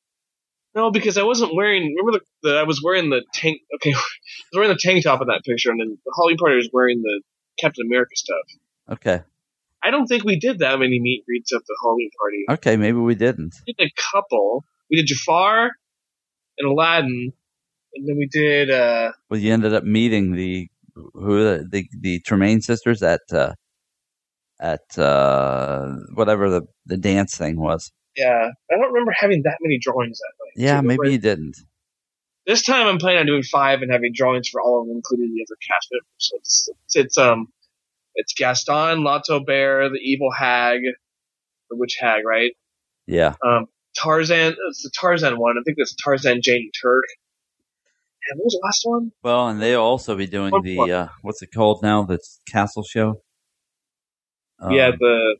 [0.74, 1.94] No, because I wasn't wearing.
[1.96, 3.60] Remember the, the I was wearing the tank.
[3.76, 6.56] Okay, I was wearing the tank top in that picture, and then the Halloween party
[6.56, 7.22] was wearing the
[7.58, 8.46] Captain America stuff.
[8.92, 9.22] Okay.
[9.82, 12.44] I don't think we did that many meet greets at the Halloween party.
[12.50, 13.54] Okay, maybe we didn't.
[13.66, 14.64] We did a couple.
[14.90, 15.70] We did Jafar
[16.58, 17.32] and Aladdin,
[17.94, 18.70] and then we did.
[18.70, 23.54] uh Well, you ended up meeting the who the the, the Tremaine sisters at uh,
[24.60, 27.92] at uh, whatever the the dance thing was.
[28.16, 30.64] Yeah, I don't remember having that many drawings that night.
[30.66, 31.56] Yeah, So maybe we're- you didn't.
[32.46, 35.34] This time I'm planning on doing five and having drawings for all of them, including
[35.34, 36.06] the other cast members.
[36.18, 37.48] So it's, it's, it's um,
[38.14, 40.78] it's Gaston, Lotso Bear, the Evil Hag,
[41.70, 42.52] the Witch Hag, right?
[43.08, 43.34] Yeah.
[43.44, 43.66] Um,
[43.98, 44.54] Tarzan.
[44.68, 45.56] It's the Tarzan one.
[45.58, 47.02] I think it's Tarzan, Jane, Turk.
[48.30, 49.10] And what was the last one?
[49.24, 50.92] Well, and they'll also be doing One the more.
[50.92, 52.04] uh, what's it called now?
[52.04, 53.22] The castle show.
[54.60, 55.36] Um, yeah, the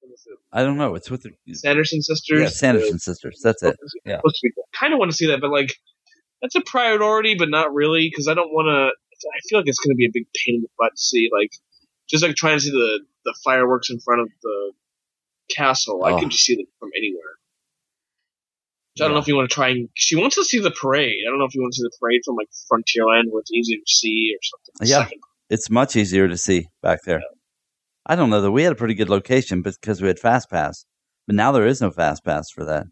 [0.00, 0.38] what is it?
[0.52, 0.94] I don't know.
[0.94, 2.40] It's with the Sanderson sisters.
[2.40, 3.40] yeah, Sanderson sisters.
[3.42, 3.76] That's it.
[4.04, 4.16] Yeah.
[4.18, 4.64] Supposed to be cool.
[4.78, 5.72] Kind of want to see that, but like
[6.42, 8.90] that's a priority, but not really because I don't want to.
[9.28, 11.30] I feel like it's going to be a big pain in the butt to see,
[11.32, 11.50] like
[12.10, 14.72] just like trying to see the the fireworks in front of the
[15.54, 16.04] castle.
[16.04, 16.18] I Oh.
[16.18, 17.20] can just see them from anywhere.
[18.98, 19.88] So I don't know if you want to try and.
[19.94, 21.16] She wants to see the parade.
[21.26, 23.50] I don't know if you want to see the parade from like Frontierland where it's
[23.52, 24.88] easier to see or something.
[24.90, 25.04] Yeah.
[25.04, 25.20] Second.
[25.48, 27.22] It's much easier to see back there.
[28.06, 30.84] I don't know that we had a pretty good location because we had fast pass,
[31.26, 32.86] but now there is no fast pass for that.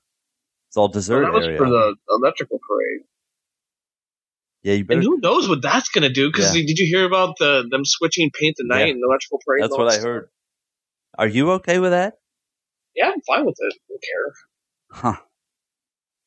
[0.68, 1.59] It's all dessert that was area.
[1.59, 3.01] for the electrical parade.
[4.62, 4.99] yeah, you better.
[5.01, 6.29] And who knows what that's going to do?
[6.31, 6.62] Because Yeah.
[6.64, 8.92] did you hear about the them switching paint the night Yeah.
[8.92, 9.64] and the electrical parade?
[9.64, 10.29] That's what I heard.
[11.18, 12.14] Are you okay with that?
[12.94, 13.75] Yeah, I'm fine with it.
[13.75, 14.33] I don't care.
[15.14, 15.20] Huh.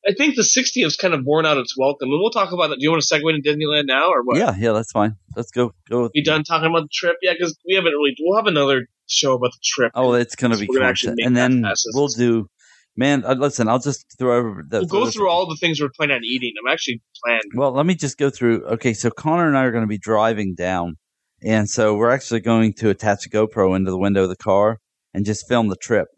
[0.06, 2.70] I think the 60th is kind of worn out its welcome, and we'll talk about
[2.70, 2.78] it.
[2.78, 4.36] Do you want to segue into Disneyland now, or what?
[4.36, 5.16] Yeah, yeah, that's fine.
[5.34, 5.72] Let's go.
[5.88, 6.10] Go.
[6.14, 7.16] We done talking about the trip?
[7.22, 8.14] Yeah, because we haven't really.
[8.20, 9.92] We'll have another show about the trip.
[9.94, 11.64] Oh, it's gonna be We're actually and then
[11.94, 12.48] we'll do.
[12.96, 14.64] Man, uh, listen, I'll just throw over.
[14.68, 16.52] The, we'll go through all the things we're planning on eating.
[16.62, 17.50] I'm actually planning.
[17.54, 18.64] Well, let me just go through.
[18.66, 20.96] Okay, so Connor and I are going to be driving down,
[21.42, 24.78] and so we're actually going to attach a GoPro into the window of the car
[25.12, 26.08] and just film the trip.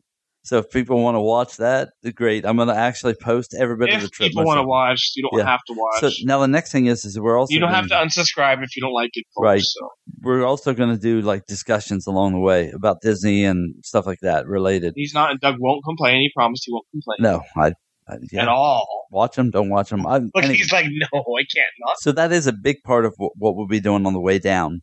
[0.46, 2.46] So if people want to watch that, great.
[2.46, 4.26] I'm going to actually post every bit of the trip.
[4.28, 5.44] If people want to watch, you don't Yeah.
[5.50, 6.00] have to watch.
[6.02, 8.76] So now the next thing is, is we're also you don't have gonna- unsubscribe if
[8.76, 9.44] you don't like it, folks.
[9.44, 9.61] Right.
[9.61, 9.88] So.
[10.22, 14.20] we're also going to do like discussions along the way about Disney and stuff like
[14.22, 14.92] that related.
[14.94, 16.20] He's not, and Doug won't complain.
[16.20, 17.72] He promised he won't complain No, I,
[18.09, 19.09] I at all.
[19.11, 20.06] watch them, don't watch them.
[20.06, 20.54] I, Look, anyway.
[20.59, 21.96] he's like, no, I can't not.
[21.98, 24.38] so that is a big part of what, what we'll be doing on the way
[24.38, 24.82] down.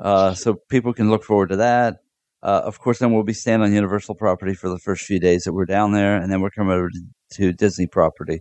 [0.00, 1.98] Uh, so people can look forward to that.
[2.46, 5.42] Uh, of course, then we'll be staying on Universal property for the first few days
[5.42, 6.88] that we're down there, and then we're coming over
[7.32, 8.38] to, Disney property.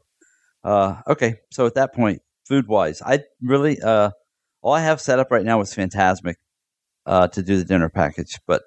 [0.63, 4.11] Uh, okay, so at that point, food wise, I really uh,
[4.61, 6.35] all I have set up right now is Fantasmic
[7.07, 8.61] uh, to do the dinner package, but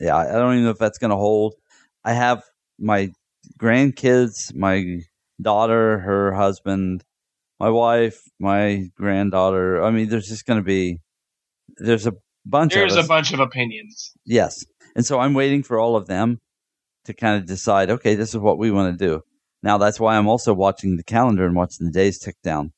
[0.00, 1.56] yeah, I don't even know if that's going to hold.
[2.02, 2.42] I have
[2.78, 3.10] my
[3.58, 5.00] grandkids, my
[5.42, 7.04] daughter, her husband,
[7.58, 9.82] my wife, my granddaughter.
[9.82, 11.00] I mean, there's just going to be
[11.76, 12.14] there's a
[12.46, 14.12] bunch There's a bunch of opinions.
[14.24, 16.38] yes, and so I'm waiting for all of them
[17.04, 17.90] to kind of decide.
[17.90, 19.22] Okay, this is what we want to do.
[19.62, 22.72] Now that's why I'm also watching the calendar and watching the days tick down.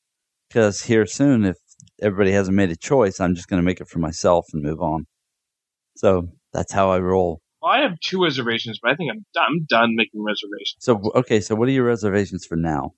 [0.49, 1.57] Because here soon, if
[2.01, 4.81] everybody hasn't made a choice, I'm just going to make it for myself and move
[4.81, 5.05] on.
[5.95, 7.41] So that's how I roll.
[7.61, 10.75] Well, I have two reservations, but I think I'm done, I'm done making reservations.
[10.79, 12.91] So okay, so what are your reservations for now?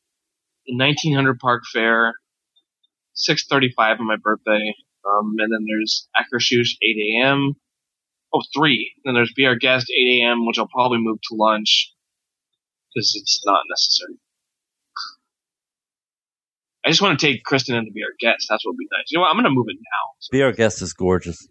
[0.66, 2.16] The 1900 Park Fair,
[3.16, 4.74] 6:35 on my birthday,
[5.08, 7.54] um, and then there's Akershus 8 a.m.
[8.34, 8.92] Oh, three.
[9.06, 11.94] Then there's Be Our Guest 8 a.m., which I'll probably move to lunch
[12.94, 14.16] because it's not necessary.
[16.86, 18.46] I just want to take Kristen in to be our guest.
[18.50, 19.06] That's what would be nice.
[19.10, 19.30] You know what?
[19.30, 20.12] I'm going to move it now.
[20.20, 21.48] So, Be our guest is gorgeous.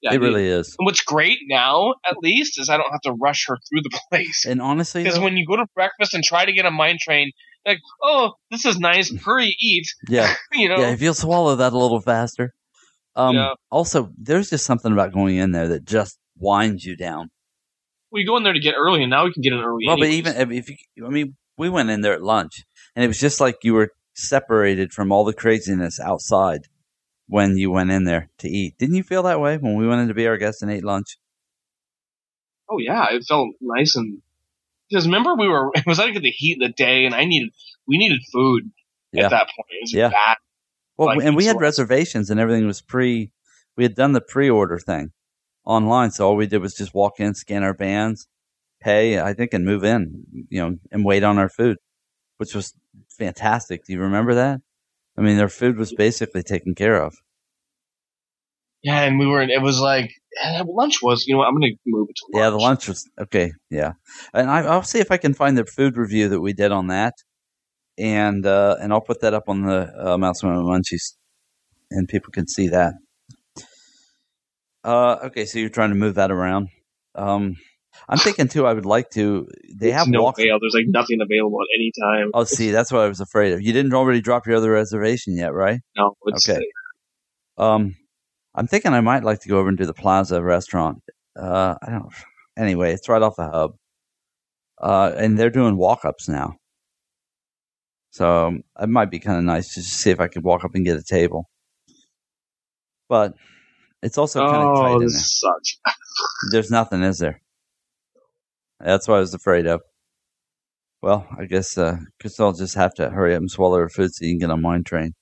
[0.00, 0.22] yeah, it dude.
[0.22, 0.76] really is.
[0.78, 4.00] And what's great now, at least, is I don't have to rush her through the
[4.10, 4.44] place.
[4.46, 7.32] And honestly, Because when you go to breakfast and try to get a mine train,
[7.66, 9.86] like, oh, this is nice, hurry, eat.
[10.08, 12.54] yeah, You know, yeah, if you'll swallow that a little faster.
[13.16, 13.54] Um, Yeah.
[13.70, 17.30] Also, there's just something about going in there that just winds you down.
[18.12, 19.84] we go in there to get early, and now we can get in early.
[19.86, 22.64] Well, but even if, if you, I mean, we went in there at lunch,
[22.96, 26.62] and it was just like you were separated from all the craziness outside
[27.28, 28.76] when you went in there to eat.
[28.78, 30.84] Didn't you feel that way when we went in to be our guest and ate
[30.84, 31.16] lunch?
[32.68, 34.20] oh yeah, it felt nice and
[34.88, 37.50] because remember we were it was like the heat of the day, and I needed
[37.86, 38.70] we needed food
[39.12, 39.26] Yeah.
[39.26, 39.68] at that point.
[39.70, 40.08] It was Yeah.
[40.10, 40.36] bad.
[41.00, 43.32] Well, Like and we had reservations, and everything was pre.
[43.74, 45.12] We had done the pre-order thing
[45.64, 48.28] online, so all we did was just walk in, scan our bands,
[48.82, 50.24] pay, I think, and move in.
[50.50, 51.78] You know, and wait on our food,
[52.36, 52.74] which was
[53.08, 53.86] fantastic.
[53.86, 54.60] Do you remember that?
[55.16, 57.14] I mean, their food was basically taken care of.
[58.82, 59.40] Yeah, and we were.
[59.40, 60.10] It was like
[60.66, 61.26] lunch was.
[61.26, 61.48] You know what?
[61.48, 62.42] I'm gonna move it to lunch.
[62.44, 63.52] Yeah, the lunch was okay.
[63.70, 63.92] Yeah,
[64.34, 66.88] and I, I'll see if I can find the food review that we did on
[66.88, 67.14] that,
[68.00, 71.14] and uh, and I'll put that up on the uh, Mouse and Munchies,
[71.90, 72.94] and people can see that.
[74.82, 76.68] Uh, okay, so you're trying to move that around.
[77.14, 77.56] Um,
[78.08, 78.66] I'm thinking too.
[78.66, 79.46] I would like to.
[79.78, 80.36] They have no walk.
[80.38, 80.58] fail.
[80.60, 82.30] There's like nothing available at any time.
[82.32, 83.60] Oh, see, that's what I was afraid of.
[83.60, 85.80] You didn't already drop your other reservation yet, right?
[85.96, 86.64] No, it's Okay.
[87.58, 87.96] Um,
[88.54, 90.98] I'm thinking I might like to go over and do the Plaza restaurant.
[91.38, 92.08] Uh, I don't.
[92.58, 93.72] Anyway, it's right off the hub.
[94.80, 96.54] Uh, and they're doing walk ups now.
[98.10, 100.64] So um, it might be kind of nice to just see if I could walk
[100.64, 101.48] up and get a table.
[103.08, 103.34] But
[104.02, 105.08] it's also kind of tight Oh, in there.
[105.10, 105.78] sucks.
[106.52, 107.40] There's nothing, is there?
[108.80, 109.80] That's what I was afraid of.
[111.02, 114.14] Well, I guess uh, Crystal will just have to hurry up and swallow her food
[114.14, 115.14] so you can get on mine train.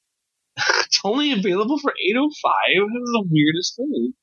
[0.87, 2.53] It's only available for 805.
[2.75, 4.15] This is the weirdest thing.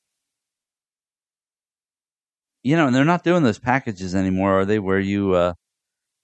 [2.63, 4.79] You know, and they're not doing those packages anymore, are they?
[4.79, 5.53] Where you uh,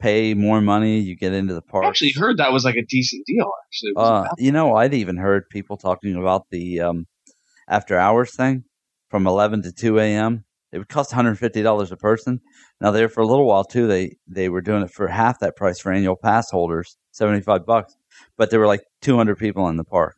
[0.01, 1.85] pay more money, you get into the park.
[1.85, 3.49] I actually heard that was like a decent deal.
[3.67, 7.07] Actually, Uh, you know, I'd even heard people talking about the um,
[7.69, 8.63] after hours thing
[9.09, 10.43] from 11 to 2 a.m.
[10.71, 12.39] It would cost $150 a person.
[12.79, 15.55] Now, there for a little while too, they they were doing it for half that
[15.55, 17.95] price for annual pass holders, 75 bucks.
[18.37, 20.15] But there were like 200 people in the park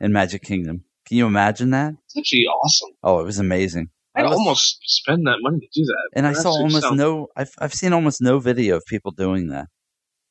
[0.00, 0.84] in Magic Kingdom.
[1.06, 1.94] Can you imagine that?
[2.06, 2.90] it's actually awesome.
[3.02, 3.90] Oh, it was amazing.
[4.14, 6.08] I'd was- almost spend that money to do that.
[6.14, 7.28] And I saw almost sounds- no.
[7.36, 9.68] I've I've seen almost no video of people doing that.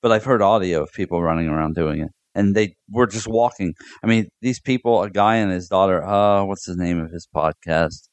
[0.01, 3.73] but I've heard audio of people running around doing it, and they were just walking.
[4.03, 6.03] I mean, these people, a guy and his daughter.
[6.03, 8.09] Uh, what's the name of his podcast?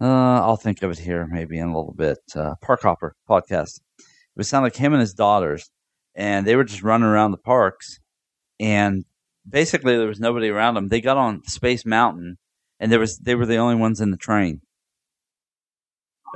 [0.00, 2.18] Uh, I'll think of it here maybe in a little bit.
[2.34, 3.80] Uh, Park Hopper podcast.
[3.98, 5.70] It would sound like him and his daughters,
[6.14, 8.00] and they were just running around the parks,
[8.58, 9.04] and
[9.48, 10.88] basically there was nobody around them.
[10.88, 12.38] They got on Space Mountain,
[12.80, 14.62] and there was they were the only ones in the train.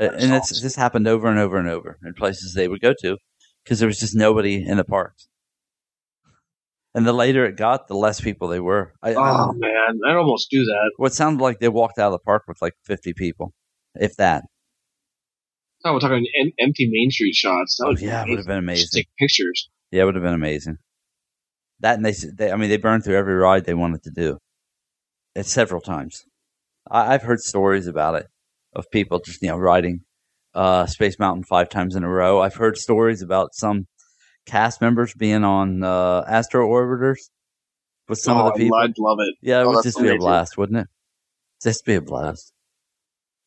[0.01, 2.95] Uh, and it's, this happened over and over and over in places they would go
[3.01, 3.17] to
[3.65, 5.29] because there was just nobody in the parks.
[6.95, 8.93] And the later it got, the less people they were.
[9.03, 10.93] I, I- Oh man, I'd almost do that.
[10.99, 13.53] well, it sounded like they walked out of the park with like 50 people,
[13.95, 14.45] if that.
[15.85, 17.77] Oh, we're talking em- empty Main Street shots.
[17.79, 18.99] That Oh, would be yeah, it would have been Just amazing.
[19.01, 19.69] take pictures.
[19.93, 20.79] Yeah, it would have been amazing.
[21.81, 24.39] That and they, they, I mean, they burned through every ride they wanted to do.
[25.37, 26.25] It's several times.
[26.91, 28.27] I, I've heard stories about it
[28.79, 30.01] of people just you know riding
[30.55, 32.41] uh, Space Mountain five times in a row.
[32.41, 33.87] I've heard stories about some
[34.47, 37.19] cast members being on uh, Astro Orbiters
[38.09, 38.79] with some oh, of the people.
[38.79, 39.35] I'd love it.
[39.43, 40.87] Yeah, it Oh, would just be a blast, wouldn't it?
[41.63, 42.53] Just be a blast.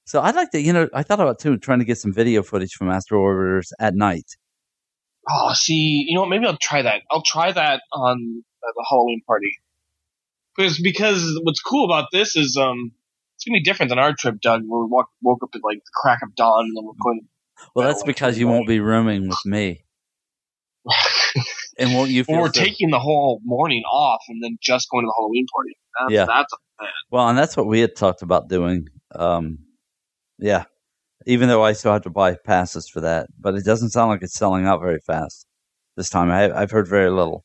[0.05, 2.43] So I'd like to, you know, I thought about too trying to get some video
[2.43, 4.25] footage from Astro Orbiters at night.
[5.29, 6.29] Oh, see, you know what?
[6.29, 7.01] Maybe I'll try that.
[7.09, 9.57] I'll try that on uh, the Halloween party.
[10.55, 12.91] Because because what's cool about this is um
[13.41, 14.61] it's gonna be different than our trip, Doug.
[14.67, 17.21] Where we woke woke up at like the crack of dawn and then we're going.
[17.75, 19.83] Well, that's because you won't be rooming with me,
[21.77, 25.03] and won't you well, we're so- taking the whole morning off and then just going
[25.03, 25.71] to the Halloween party.
[25.99, 26.25] That's, Yeah.
[26.25, 26.53] that's
[27.11, 28.87] well, and that's what we had talked about doing.
[29.13, 29.59] Um,
[30.39, 30.63] yeah,
[31.25, 34.23] even though I still have to buy passes for that, but it doesn't sound like
[34.23, 35.45] it's selling out very fast
[35.97, 36.31] this time.
[36.31, 37.43] I, I've heard very little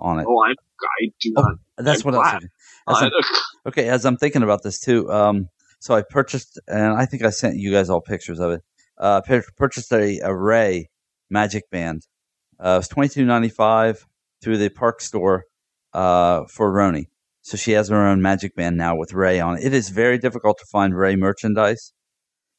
[0.00, 0.26] on it.
[0.28, 1.56] oh, I I do Oh, not.
[1.84, 2.30] That's what else.
[2.30, 2.42] glad.
[2.88, 5.48] As I'm- I- Okay, as I'm thinking about this too, um,
[5.80, 8.62] so I purchased, and I think I sent you guys all pictures of it.
[8.96, 9.20] Uh,
[9.58, 10.88] purchased a, Rey
[11.28, 12.06] Magic Band.
[12.58, 14.06] Uh, it was twenty two ninety five
[14.42, 15.44] through the park store
[15.92, 17.08] uh, for Roni.
[17.42, 19.64] So she has her own Magic Band now with Rey on it.
[19.64, 21.92] It is very difficult to find Rey merchandise,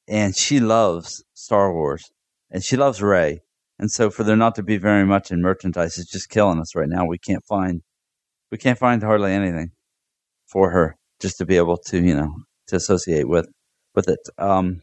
[0.08, 2.12] and she loves Star Wars,
[2.52, 3.42] and she loves Rey.
[3.80, 6.76] And so, for there not to be very much in merchandise, is just killing us
[6.76, 7.06] right now.
[7.08, 7.82] We can't find,
[8.52, 9.72] we can't find hardly anything
[10.47, 12.36] for her just to be able to you know
[12.68, 13.47] to associate with
[13.95, 14.20] with it.
[14.38, 14.82] Um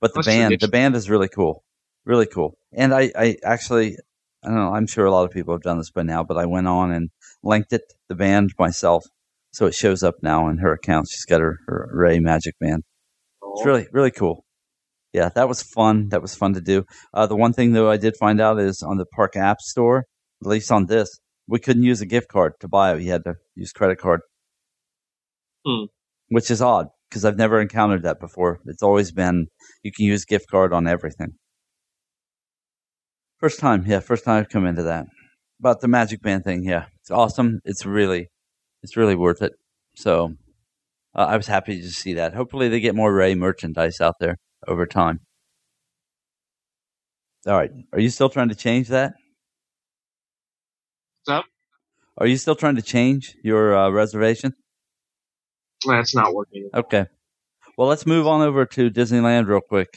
[0.00, 1.64] but the What's band the band is really cool
[2.04, 2.56] really cool.
[2.72, 3.96] And i i actually
[4.44, 6.38] i don't know i'm sure a lot of people have done this by now but
[6.38, 7.10] i went on and
[7.42, 9.04] linked it the band myself.
[9.52, 11.08] So it shows up now in her account.
[11.10, 12.84] She's got her, her rey magic band.
[13.42, 14.44] It's really really cool.
[15.12, 16.08] Yeah that was fun.
[16.10, 16.84] That was fun to do.
[17.12, 20.06] Uh, the one thing though i did find out is on the park app store
[20.42, 21.08] at least on this
[21.50, 24.20] we couldn't use a gift card to buy it you had to use credit card
[25.66, 25.84] Hmm.
[26.28, 29.48] which is odd because i've never encountered that before it's always been
[29.82, 31.34] you can use gift card on everything
[33.38, 35.06] first time yeah first time i've come into that
[35.60, 38.28] about the magic band thing yeah it's awesome it's really
[38.82, 39.52] it's really worth it
[39.96, 40.34] so
[41.16, 42.34] uh, I was happy to see that.
[42.34, 44.36] Hopefully, they get more Rey merchandise out there
[44.68, 45.20] over time.
[47.46, 47.70] All right.
[47.92, 49.14] Are you still trying to change that?
[51.30, 51.50] What's up?
[52.18, 54.52] Are you still trying to change your uh, reservation?
[55.86, 56.68] That's not working.
[56.74, 57.06] Okay.
[57.78, 59.88] Well, let's move on over to Disneyland real quick.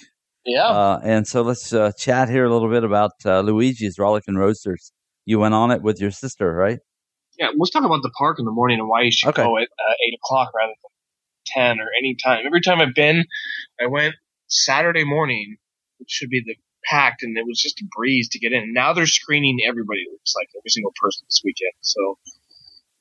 [0.46, 0.68] Yeah.
[0.68, 4.92] Uh, and so let's uh, chat here a little bit about uh, Luigi's Rollickin' Roasters.
[5.26, 6.78] You went on it with your sister, right?
[7.40, 7.48] yeah.
[7.58, 9.42] Let's talk about the park in the morning and why you should Okay.
[9.44, 10.92] go at uh, eight o'clock rather than
[11.48, 12.46] ten or any time.
[12.46, 13.26] Every time I've been,
[13.82, 14.14] I went
[14.48, 15.58] Saturday morning,
[15.98, 16.56] which should be the
[16.90, 18.74] packed, and it was just a breeze to get in.
[18.74, 20.02] Now they're screening everybody.
[20.02, 21.74] It looks like every single person this weekend.
[21.82, 22.18] So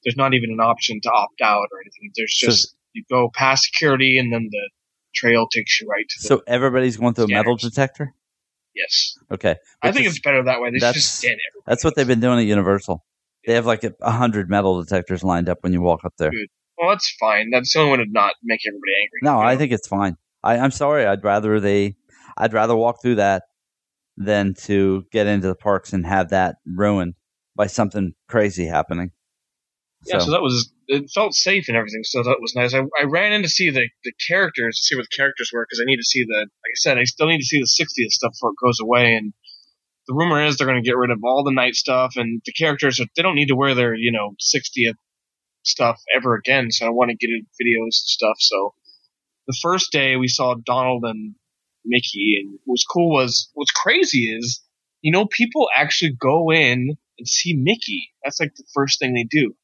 [0.04, 2.10] there's not even an option to opt out or anything.
[2.16, 4.70] There's So- just you go past security, and then the
[5.14, 6.28] trail takes you right to the.
[6.28, 8.12] So everybody's going through a metal detector?
[8.74, 9.56] yes, Okay.
[9.82, 10.70] I think is- it's better that way.
[10.70, 11.64] They that's- just scan everybody.
[11.66, 13.04] That's what they've been doing at Universal.
[13.46, 16.30] They have like a hundred metal detectors lined up when you walk up there.
[16.78, 17.50] Well, that's fine.
[17.50, 19.18] That's the only one to not make everybody angry.
[19.22, 20.16] No, you I think it's fine.
[20.42, 21.04] I, I'm sorry.
[21.06, 21.96] I'd rather they,
[22.36, 23.42] I'd rather walk through that
[24.16, 27.14] than to get into the parks and have that ruined
[27.56, 29.10] by something crazy happening.
[30.04, 32.74] Yeah, so, that was it felt safe and everything, so that was nice.
[32.74, 35.80] I, I ran in to see the, the characters, see what the characters were, because
[35.80, 38.10] I need to see the like I said, I still need to see the 60th
[38.10, 39.14] stuff before it goes away.
[39.14, 39.32] And
[40.08, 42.52] the rumor is they're going to get rid of all the night stuff, and the
[42.52, 44.96] characters they don't need to wear their you know 60th
[45.62, 46.72] stuff ever again.
[46.72, 48.36] So I want to get in videos and stuff.
[48.38, 48.74] So
[49.46, 51.34] the first day we saw Donald and
[51.84, 54.62] Mickey, and what's cool was what's crazy is
[55.00, 58.10] you know people actually go in and see Mickey.
[58.24, 59.54] That's like the first thing they do.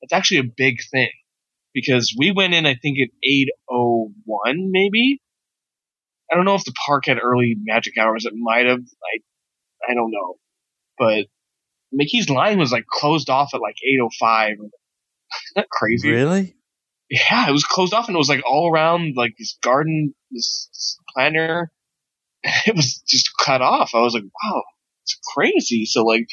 [0.00, 1.10] That's actually a big thing
[1.72, 5.20] because we went in, I think at 801 maybe.
[6.30, 8.24] I don't know if the park had early magic hours.
[8.24, 8.80] It might have.
[8.80, 10.34] I, I don't know.
[10.98, 11.26] But
[11.92, 13.76] Mickey's line was like closed off at like
[14.22, 14.52] 8:05.
[14.52, 14.70] Isn't
[15.56, 16.10] that crazy?
[16.10, 16.56] Really?
[17.30, 20.98] Yeah, it was closed off and it was like all around like this garden, this
[21.14, 21.70] planter.
[22.66, 23.92] It was just cut off.
[23.94, 24.62] I was like, wow,
[25.04, 25.86] it's crazy.
[25.86, 26.26] So like,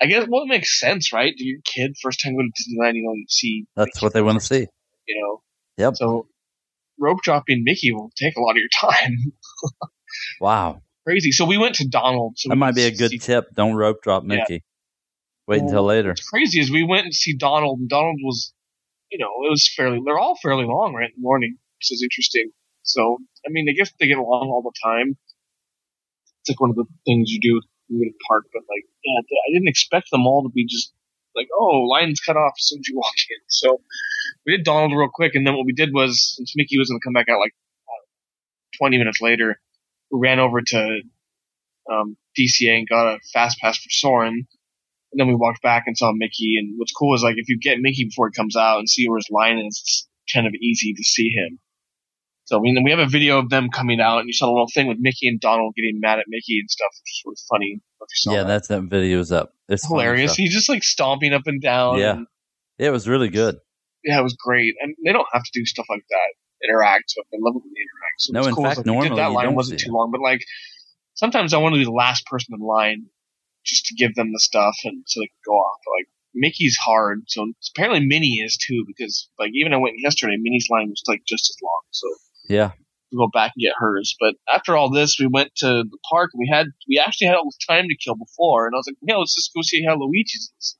[0.00, 1.34] I guess what makes sense, right?
[1.36, 4.38] Do your kid first time going to Disneyland, you know, see That's what they want
[4.40, 4.66] to see.
[5.08, 5.42] you know.
[5.78, 5.96] Yep.
[5.96, 6.28] So
[7.00, 9.32] rope dropping Mickey will take a lot of your time.
[10.40, 10.82] Wow.
[11.06, 11.32] Crazy.
[11.32, 12.34] So we went to Donald.
[12.36, 13.46] So That might be a good tip.
[13.54, 14.36] Don't rope drop Yeah.
[14.36, 14.62] Mickey.
[15.48, 16.10] Wait until later.
[16.10, 18.52] What's crazy is we went and see Donald, and Donald was,
[19.10, 20.00] you know, it was fairly.
[20.04, 21.10] They're all fairly long, right?
[21.10, 22.50] In the morning, which is interesting.
[22.82, 25.16] So I mean, I guess they get along all the time.
[26.40, 29.52] It's like one of the things you do go the park, but like, yeah, I
[29.52, 30.92] didn't expect them all to be just
[31.36, 33.38] like, oh, lines cut off as soon as you walk in.
[33.48, 33.80] So
[34.46, 37.00] we did Donald real quick, and then what we did was, since Mickey was going
[37.00, 37.54] to come back out like
[37.88, 38.04] uh,
[38.78, 39.60] 20 minutes later,
[40.10, 41.00] we ran over to
[41.90, 44.46] um, DCA and got a fast pass for Soarin'.
[45.14, 46.56] And then we walked back and saw Mickey.
[46.58, 49.08] And what's cool is like if you get Mickey before he comes out and see
[49.08, 51.60] where his line is, it's kind of easy to see him.
[52.46, 54.52] So I mean, we have a video of them coming out, and you saw a
[54.52, 56.90] little thing with Mickey and Donald getting mad at Mickey and stuff,
[57.24, 57.66] which of funny.
[57.66, 58.48] I don't know if you saw Yeah, that.
[58.48, 59.52] that's that video's up.
[59.68, 60.34] It's hilarious.
[60.34, 61.98] He's just like stomping up and down.
[61.98, 62.10] Yeah.
[62.16, 62.26] and-
[62.78, 63.56] Yeah, it was really good.
[64.04, 64.74] yeah, it was great.
[64.82, 66.66] And they don't have to do stuff like that.
[66.68, 67.26] Interact with.
[67.32, 68.18] I love it when they interact.
[68.18, 70.40] So No, in cool fact, like, normally that line wasn't too long, but like
[71.14, 73.06] sometimes I want to be the last person in line
[73.64, 75.78] just to give them the stuff and so they could go off.
[75.84, 80.36] But, like Mickey's hard, so apparently Minnie is too because like even I went yesterday,
[80.38, 81.80] Minnie's line was like just as long.
[81.92, 82.08] So
[82.48, 82.72] Yeah.
[83.12, 84.16] we go back and get hers.
[84.18, 87.36] But after all this, we went to the park and we had we actually had
[87.36, 89.84] all this time to kill before, and I was like, yeah, let's just go see
[89.84, 90.76] how Luigi's is.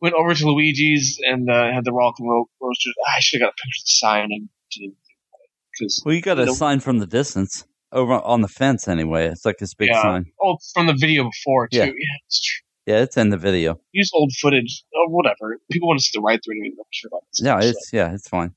[0.00, 2.94] Went over to Luigi's and uh, had the Rock and Roll roasters.
[3.16, 4.92] I should have got a picture of the sign and to
[5.72, 8.88] because Well, you got a You know- sign from the distance over on the fence
[8.88, 9.26] anyway.
[9.28, 10.02] It's like this big Yeah.
[10.02, 10.32] sign.
[10.42, 11.78] oh, from the video before too.
[11.78, 11.84] Yeah.
[11.86, 12.64] Yeah, it's true.
[12.86, 13.78] Yeah, it's in the video.
[13.92, 15.58] Use old footage or whatever.
[15.70, 16.54] People want to see the ride through.
[16.64, 17.44] I'm sure about this.
[17.44, 18.54] Yeah, it's yeah, it's fine.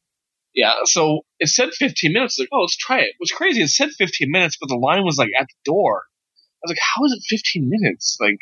[0.53, 2.37] Yeah, so it said 15 minutes.
[2.39, 3.13] Like, oh, let's try it.
[3.17, 6.03] What's crazy, it said 15 minutes, but the line was like at the door.
[6.63, 8.17] I was like, how is it 15 minutes?
[8.21, 8.37] Like,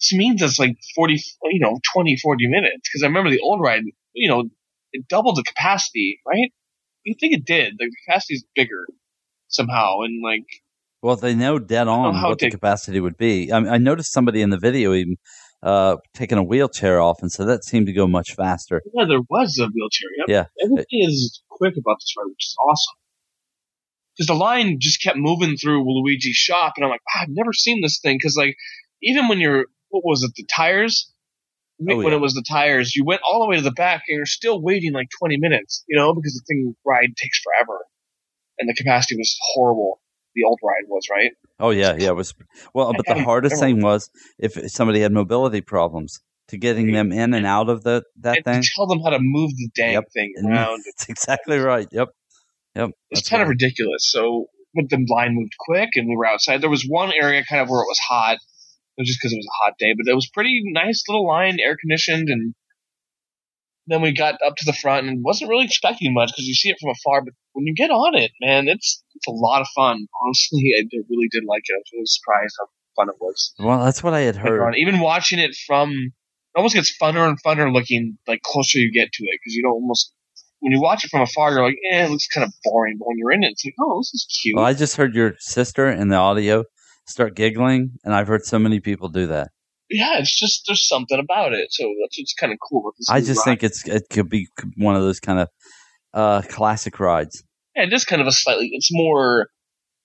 [0.00, 2.88] this means it's like 40, you know, 20, 40 minutes.
[2.88, 3.82] Because I remember the old ride,
[4.12, 4.44] you know,
[4.92, 6.52] it doubled the capacity, right?
[7.04, 7.74] You think it did.
[7.78, 8.86] The capacity is bigger
[9.54, 10.00] somehow.
[10.00, 10.46] And like,
[11.02, 13.50] Well, they know dead know on how what the capacity would be.
[13.52, 15.16] I, I noticed somebody in the video even
[15.64, 18.82] uh, taking a wheelchair off, and so that seemed to go much faster.
[18.92, 20.10] yeah, there was a wheelchair.
[20.18, 20.28] Yep.
[20.28, 20.44] Yeah.
[20.62, 22.96] Everything is quick about this ride, which is awesome.
[24.16, 27.52] Because the line just kept moving through Luigi's shop, and I'm like, wow, I've never
[27.52, 28.18] seen this thing.
[28.18, 28.56] Because like,
[29.02, 31.10] even when you're, what was it, the tires?
[31.80, 32.14] Oh, when yeah.
[32.14, 34.60] it was the tires, you went all the way to the back, and you're still
[34.60, 37.80] waiting like 20 minutes, you know, because the thing ride takes forever,
[38.58, 40.00] and the capacity was horrible.
[40.34, 41.30] The old ride was right.
[41.60, 42.08] Oh yeah, yeah.
[42.08, 42.34] It was
[42.74, 47.32] well, but the hardest thing was if somebody had mobility problems to getting them in
[47.34, 48.62] and out of the that and thing.
[48.62, 50.04] to tell them how to move the dang Yep.
[50.12, 50.82] thing around.
[50.86, 51.86] That's exactly right.
[51.92, 52.08] Yep,
[52.74, 52.90] yep.
[53.10, 54.10] It's kind of ridiculous.
[54.10, 56.60] So, but the line moved quick, and we were outside.
[56.60, 58.40] There was one area kind of where it was hot, it
[58.98, 61.58] was just because it was a hot day, but it was pretty nice little line,
[61.60, 62.54] air conditioned, and
[63.86, 66.70] then we got up to the front and wasn't really expecting much because you see
[66.70, 67.22] it from afar.
[67.22, 70.06] But when you get on it, man, it's it's a lot of fun.
[70.24, 71.74] Honestly, I really did like it.
[71.74, 72.66] I was really surprised how
[72.96, 73.54] fun it was.
[73.58, 74.74] Well, that's what I had heard.
[74.76, 79.12] Even watching it from, it almost gets funner and funner looking like closer you get
[79.12, 80.12] to it because you don't almost.
[80.60, 82.96] When you watch it from afar, you're like, eh, it looks kind of boring.
[82.98, 84.56] But when you're in it, it's like, oh, this is cute.
[84.56, 86.64] Well, I just heard your sister in the audio
[87.06, 89.50] start giggling, and I've heard so many people do that.
[89.90, 91.72] Yeah, it's just there's something about it.
[91.72, 93.08] So that's what's kind of cool with this.
[93.10, 93.60] I just ride.
[93.60, 95.48] think it's it could be one of those kind of
[96.12, 97.44] uh, classic rides.
[97.76, 98.70] yeah, it is kind of a slightly.
[98.72, 99.48] It's more.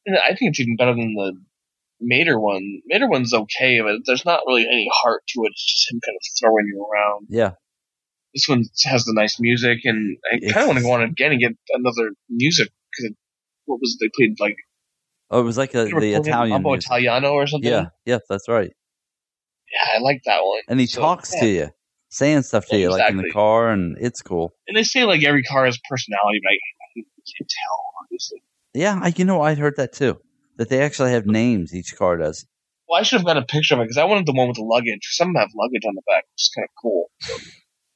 [0.07, 1.33] I think it's even better than the
[2.01, 2.81] Mater one.
[2.87, 5.51] Mater one's okay, but there's not really any heart to it.
[5.51, 7.27] It's just him kind of throwing you around.
[7.29, 7.51] Yeah,
[8.33, 11.31] This one has the nice music, and I kind of want to go on again
[11.31, 13.13] and get another music because
[13.65, 14.55] what was it they played like
[15.29, 16.49] oh, it was like a, the Italian.
[16.49, 16.73] Mambo.
[16.73, 17.69] Italiano or something.
[17.69, 18.71] Yeah, yeah, that's right.
[19.71, 20.61] Yeah, I like that one.
[20.67, 21.41] And he So, talks yeah.
[21.41, 21.69] to you,
[22.09, 24.53] saying stuff to Yeah, you, like in the car, and it's cool.
[24.67, 27.03] And they say like every car has personality, but I, I
[27.37, 28.41] can't tell obviously.
[28.73, 30.19] Yeah, I, you know, I'd heard that too.
[30.57, 31.73] That they actually have names.
[31.73, 32.45] Each car does.
[32.87, 34.57] Well, I should have got a picture of it because I wanted the one with
[34.57, 35.07] the luggage.
[35.11, 37.09] Some of them have luggage on the back, which is kind of cool.
[37.21, 37.37] So.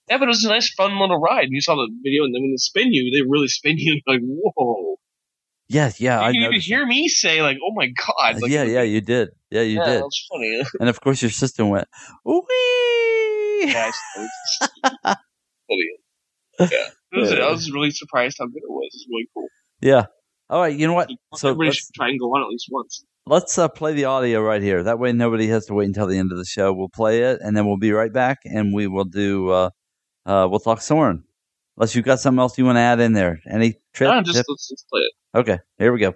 [0.10, 1.46] Yeah, but it was a nice, fun little ride.
[1.46, 4.02] And you saw the video, and then when they spin you, they really spin you.
[4.06, 4.96] You're like, whoa!
[5.70, 8.64] Yeah, yeah, I you can even hear me say, like, "Oh my god!" Like, yeah,
[8.64, 9.30] yeah, you did.
[9.50, 10.04] Yeah, you yeah, did.
[10.04, 10.64] That's funny.
[10.80, 11.88] And of course, your sister went,
[12.26, 12.44] wee.
[13.66, 15.18] yeah, I was.
[16.60, 16.68] Yeah,
[17.12, 18.92] it was, I was really surprised how good it was.
[18.94, 19.48] It's really cool.
[19.82, 20.06] Yeah.
[20.50, 20.78] All right.
[20.78, 21.10] You know what?
[21.36, 23.04] So Everybody let's, should try and go on at least once.
[23.26, 24.84] let's uh, play the audio right here.
[24.84, 26.72] That way, nobody has to wait until the end of the show.
[26.72, 29.50] We'll play it, and then we'll be right back, and we will do.
[29.50, 29.70] Uh,
[30.26, 31.24] uh, we'll talk Soarin'.
[31.76, 33.40] Unless you've got something else you want to add in there.
[33.50, 34.12] Any trip?
[34.12, 35.12] No, just let's, let's play it.
[35.36, 36.14] Okay, here we go.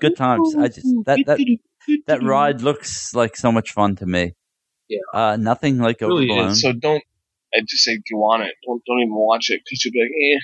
[0.00, 0.54] Good times.
[0.56, 1.38] I just that that
[2.06, 4.34] that ride looks like so much fun to me.
[4.88, 4.98] Yeah.
[5.12, 6.50] Uh, nothing like It really overblown.
[6.50, 6.62] is.
[6.62, 7.02] So don't.
[7.54, 10.00] I just say if you want it, don't don't even watch it because you'll be
[10.00, 10.40] like, eh.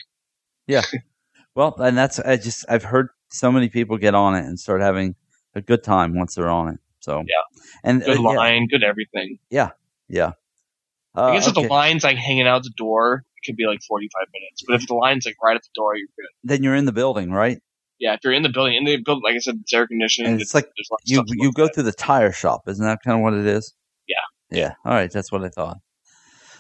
[0.92, 1.00] Yeah.
[1.56, 4.80] Well, and that's I just I've heard so many people get on it and start
[4.80, 5.14] having
[5.54, 6.80] a good time once they're on it.
[6.98, 7.60] So Yeah.
[7.84, 9.38] and Good uh, yeah, line, good everything.
[9.50, 9.70] yeah.
[11.16, 13.80] Uh, I guess if the line's like hanging out the door, it could be like
[13.86, 14.64] 45 minutes.
[14.66, 16.26] But if the line's like right at the door, you're good.
[16.42, 17.60] then you're in the building, right?
[18.04, 20.32] Yeah, if you're in the building, in the building, like I said, it's air conditioning.
[20.32, 23.16] And it's like there's lots You you go through the tire shop, isn't that kind
[23.16, 23.72] of what it is?
[24.06, 24.16] Yeah.
[24.50, 24.74] Yeah.
[24.84, 25.78] All right, that's what I thought.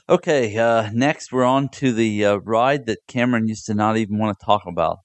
[0.08, 4.16] Okay, uh, next we're on to the uh, ride that Cameron used to not even
[4.16, 5.00] want to talk about,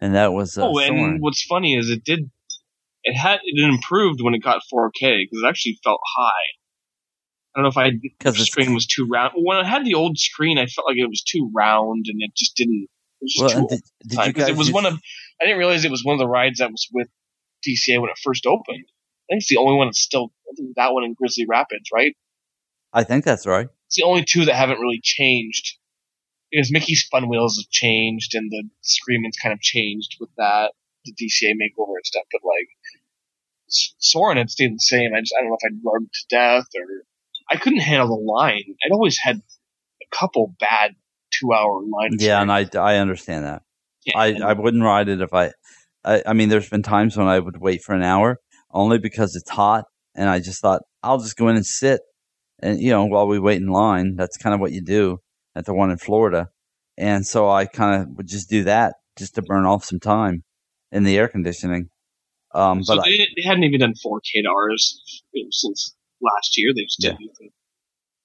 [0.00, 2.28] and that was uh, oh, and what's funny is it did.
[3.04, 6.50] It had it improved when it got 4K because it actually felt high.
[7.54, 9.34] I don't know if I because the screen was too round.
[9.36, 12.32] When I had the old screen, I felt like it was too round and it
[12.36, 12.88] just didn't.
[13.20, 14.48] It was just Well, did, did you guys?
[14.48, 14.98] it was one of.
[15.40, 17.08] I didn't realize it was one of the rides that was with
[17.66, 18.84] DCA when it first opened.
[19.30, 20.32] I think it's the only one that's still.
[20.50, 22.16] I think that one in Grizzly Rapids, right?
[22.92, 23.68] I think that's right.
[23.86, 25.76] It's the only two that haven't really changed.
[26.50, 30.72] Because Mickey's Fun Wheels have changed and the Screaming's kind of changed with that,
[31.04, 32.68] the DCA makeover and stuff, but like,
[33.68, 35.14] Soarin' had stayed the same.
[35.14, 37.04] I just I don't know if I'd learned to death or
[37.48, 38.74] I couldn't handle the line.
[38.84, 40.96] I'd always had a couple bad
[41.32, 42.22] two hour lines.
[42.22, 43.62] Yeah, and I, I understand that.
[44.14, 45.52] Yeah, I, I wouldn't ride it if I,
[46.04, 46.22] I.
[46.26, 48.38] I mean, there's been times when I would wait for an hour
[48.72, 49.84] only because it's hot,
[50.14, 52.00] and I just thought I'll just go in and sit,
[52.60, 54.16] and you know, while we wait in line.
[54.16, 55.18] That's kind of what you do
[55.54, 56.48] at the one in Florida,
[56.96, 60.44] and so I kind of would just do that just to burn off some time
[60.92, 61.90] in the air conditioning.
[62.54, 66.56] Um, so but I, they, they hadn't even done 4K hours you know, since last
[66.56, 66.72] year.
[66.74, 67.50] They just did anything.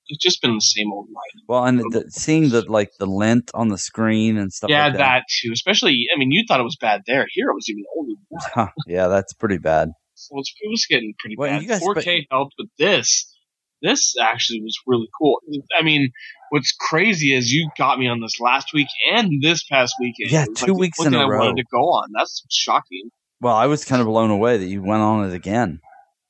[0.07, 1.43] It's just been the same old line.
[1.47, 4.69] well, and the, seeing the like the lint on the screen and stuff.
[4.69, 4.99] yeah, like that.
[4.99, 5.23] that.
[5.41, 5.51] too.
[5.51, 7.25] Especially, I mean, you thought it was bad there.
[7.31, 8.09] Here, it was even older.
[8.29, 8.51] Than that.
[8.53, 9.89] Huh, yeah, that's pretty bad.
[10.13, 11.61] So it's, it was getting pretty Well, bad.
[11.63, 13.33] you guys- 4K helped, but this,
[13.81, 15.39] this actually was really cool.
[15.77, 16.11] I mean,
[16.51, 20.31] what's crazy is you got me on this last week and this past weekend.
[20.31, 21.39] Yeah, two the weeks in a I row.
[21.39, 22.09] wanted to go on.
[22.15, 23.09] That's shocking.
[23.41, 25.79] Well, I was kind of blown away that you went on it again.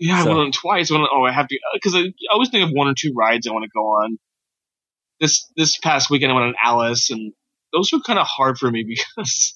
[0.08, 0.92] Yeah, So- I went on twice.
[0.92, 2.94] I went, oh, I have to uh, because I, I always think of one or
[2.98, 4.18] two rides I want to go on.
[5.20, 7.34] This this past weekend I went on Alice, and
[7.74, 9.56] those were kind of hard for me because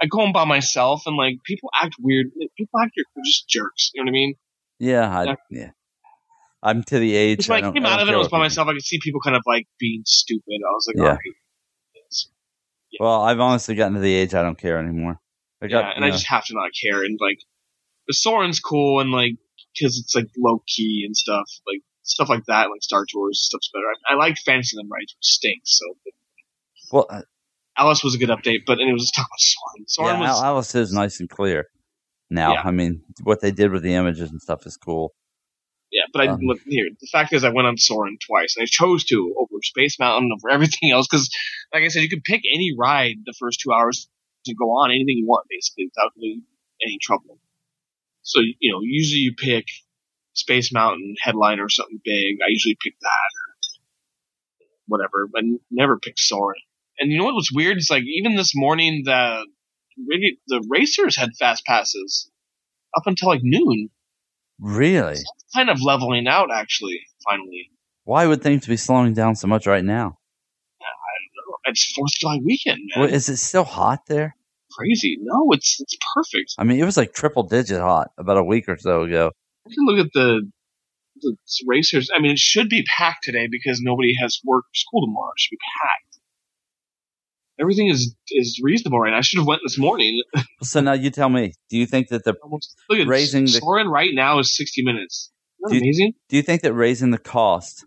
[0.00, 2.28] I go on by myself, and like people act weird.
[2.56, 3.90] People act they're just jerks.
[3.94, 4.34] You know what I mean?
[4.78, 5.34] Yeah, I, Yeah.
[5.50, 5.70] yeah.
[6.62, 7.48] I'm to the age.
[7.48, 8.68] When I I came out of it, I was by myself.
[8.68, 10.60] I could see people kind of like being stupid.
[10.66, 11.10] I was like, Yeah.
[11.12, 11.18] right.
[11.94, 12.28] It's-
[12.98, 15.20] Well, I've honestly gotten to the age I don't care anymore.
[15.62, 17.02] I got, yeah, and you I just have to not care.
[17.04, 17.38] And like,
[18.08, 19.32] the Soarin's cool, and like,
[19.74, 23.70] because it's like low key and stuff, like stuff like that, like Star Tours stuff's
[23.72, 23.86] better.
[23.86, 25.78] I, I like Fantasyland rides, which stinks.
[25.78, 25.86] So
[26.92, 27.22] well, uh,
[27.76, 29.84] Alice was a good update, but anyways, let's talk about Soarin'.
[29.86, 31.66] Soarin' yeah, was Al- Alice is nice and clear.
[32.30, 32.62] Now, Yeah.
[32.64, 35.12] I mean, what they did with the images and stuff is cool.
[35.90, 36.88] yeah, but I um, look here.
[37.00, 40.30] The fact is, I went on Soarin' twice, and I chose to over Space Mountain
[40.32, 41.28] over everything else because,
[41.74, 44.08] like I said, you could pick any ride the first two hours
[44.46, 46.42] to go on anything you want, basically, without really
[46.82, 47.38] any trouble.
[48.30, 49.64] So you know, usually you pick
[50.34, 52.36] Space Mountain headliner or something big.
[52.46, 53.50] I usually pick that or
[54.86, 56.60] whatever, but never pick Soarin'.
[57.00, 57.76] And you know what was weird?
[57.76, 59.46] It's like even this morning the
[60.06, 62.30] really the racers had fast passes
[62.96, 63.90] up until like noon.
[64.60, 65.14] Really?
[65.14, 67.00] It's kind of leveling out actually.
[67.24, 67.70] Finally,
[68.04, 70.18] Why would things be slowing down so much right now?
[71.66, 73.04] it's Fourth of July weekend, man.
[73.04, 74.36] Well, is it still hot there?
[74.76, 75.18] Crazy.
[75.20, 76.54] No, it's it's perfect.
[76.58, 79.30] I mean, it was like triple digit hot about a week or so ago.
[79.66, 80.50] I can look at the
[81.22, 82.10] the racers.
[82.14, 85.30] I mean, it should be packed today because nobody has work or school tomorrow.
[85.36, 86.10] It should be packed.
[87.60, 89.18] Everything is is reasonable right now.
[89.18, 90.22] I should have went this morning.
[90.62, 93.52] So now you tell me, do you think that the Almost look at Raising the-
[93.52, 95.30] Soarin' right now is sixty minutes.
[95.66, 96.12] Do you- amazing?
[96.28, 97.86] do you think that raising the cost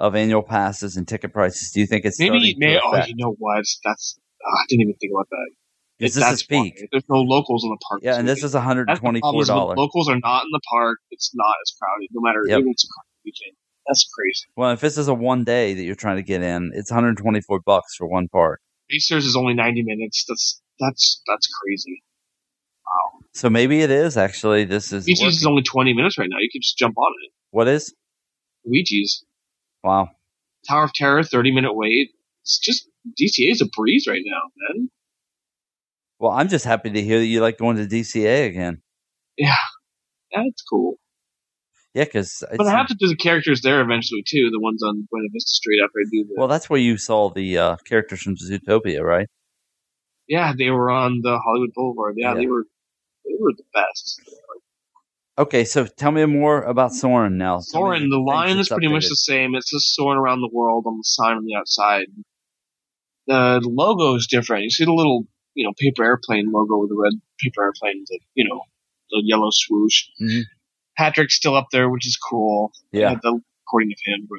[0.00, 3.14] of annual passes and ticket prices, do you think it's Maybe, starting may oh, you
[3.16, 3.64] know what?
[3.84, 5.50] That's oh, I didn't even think about that.
[6.02, 6.70] Is this a that's why.
[6.70, 6.88] peak?
[6.90, 8.00] There's no locals in the park.
[8.02, 9.78] Yeah, and this is one hundred and That's the problem twenty-four is when dollars.
[9.78, 10.98] Locals are not in the park.
[11.10, 12.58] It's not as crowded, no matter Yep.
[12.60, 12.88] even it's a
[13.24, 13.56] weekend.
[13.86, 14.46] That's crazy.
[14.56, 17.60] Well, if this is a one day that you're trying to get in, it's 124
[17.60, 18.60] bucks for one park.
[18.90, 20.24] Racers is only ninety minutes.
[20.28, 22.02] That's that's that's crazy.
[22.86, 23.20] Wow.
[23.34, 24.64] So maybe it is actually.
[24.64, 26.36] This is Luigi's is only twenty minutes right now.
[26.40, 27.32] You could just jump on it.
[27.50, 27.94] what is?
[28.64, 29.24] Luigi's
[29.82, 30.10] Wow.
[30.68, 32.10] Tower of Terror, thirty minute wait.
[32.42, 32.86] It's just
[33.20, 34.40] DCA is a breeze right now,
[34.76, 34.90] man.
[36.22, 38.80] Well, I'm just happy to hear that you like going to DCA again.
[39.36, 39.56] Yeah,
[40.32, 40.94] that's cool.
[41.94, 44.50] Yeah, because But I have to do the characters there eventually too.
[44.52, 46.34] The ones on Buena Vista Street after I do the.
[46.38, 49.26] Well, that's where you saw the uh, characters from Zootopia, right?
[50.28, 52.14] yeah, they were on the Hollywood Boulevard.
[52.16, 52.40] Yeah, Yeah.
[52.40, 52.66] they were.
[53.24, 54.20] They were the best.
[55.38, 57.58] Okay, so tell me more about Soarin' now.
[57.60, 59.56] Soarin', the line is pretty much the same.
[59.56, 62.06] It's just Soarin' around the world on the sign on the outside.
[63.26, 64.64] The logo is different.
[64.64, 68.18] You see the little, you know, paper airplane logo with the red paper airplane, the,
[68.34, 68.60] you know,
[69.10, 70.04] the yellow swoosh.
[70.20, 70.42] Mhm.
[70.96, 72.72] Patrick's still up there, which is cool.
[72.92, 74.38] Yeah, The, according to him, but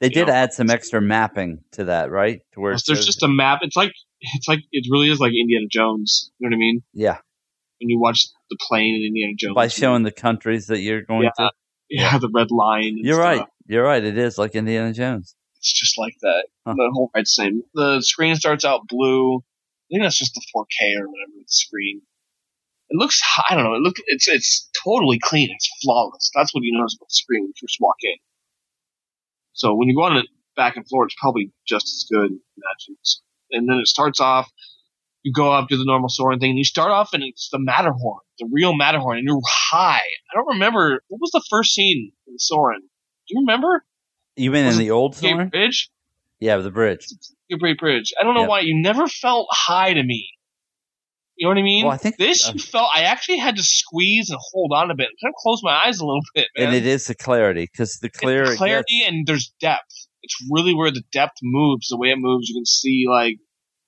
[0.00, 0.32] they did know.
[0.34, 2.40] add some extra mapping to that, right?
[2.52, 3.60] To where there's just a map.
[3.62, 6.30] It's like it's like it really is like Indiana Jones.
[6.38, 6.82] You know what I mean?
[6.94, 7.18] yeah
[7.80, 11.24] When you watch the plane in Indiana Jones, by showing the countries that you're going
[11.38, 11.50] yeah, to.
[11.90, 12.84] yeah, the red line.
[12.96, 13.24] and You're stuff.
[13.38, 13.46] right.
[13.66, 14.02] You're right.
[14.04, 15.34] It is like Indiana Jones.
[15.58, 16.46] It's just like that.
[16.66, 16.74] Huh.
[16.76, 17.62] The whole ride's same.
[17.74, 19.42] The screen starts out blue.
[19.86, 22.02] I think that's just the 4K or whatever the screen.
[22.88, 23.20] It looks.
[23.48, 23.74] I don't know.
[23.74, 23.96] It look.
[24.06, 25.48] It's it's totally clean.
[25.52, 26.30] It's flawless.
[26.34, 28.14] That's what you notice about the screen when you first walk in.
[29.52, 32.30] So when you go on it back and forth, it's probably just as good.
[32.30, 32.96] Imagine.
[33.50, 34.50] And then it starts off.
[35.22, 36.50] You go up to the normal Soarin' thing.
[36.50, 39.96] And you start off and it's the Matterhorn, the real Matterhorn, and you're high.
[39.96, 42.80] I don't remember what was the first scene in Soarin'.
[42.80, 43.84] Do you remember?
[44.36, 45.48] You mean Was in the old Soarin'?
[45.48, 45.90] Bridge.
[46.40, 47.06] Yeah, the bridge.
[47.58, 48.12] Great Bridge.
[48.20, 48.48] I don't know Yep.
[48.50, 50.28] why you never felt high to me.
[51.36, 51.84] You know what I mean?
[51.84, 52.88] Well, I think- this you felt.
[52.94, 56.00] I actually had to squeeze and hold on a bit, kind of close my eyes
[56.00, 56.68] a little bit, man.
[56.68, 59.84] and it is the clarity because the clear the clarity and there's depth.
[60.22, 61.88] It's really where the depth moves.
[61.88, 63.36] The way it moves, you can see like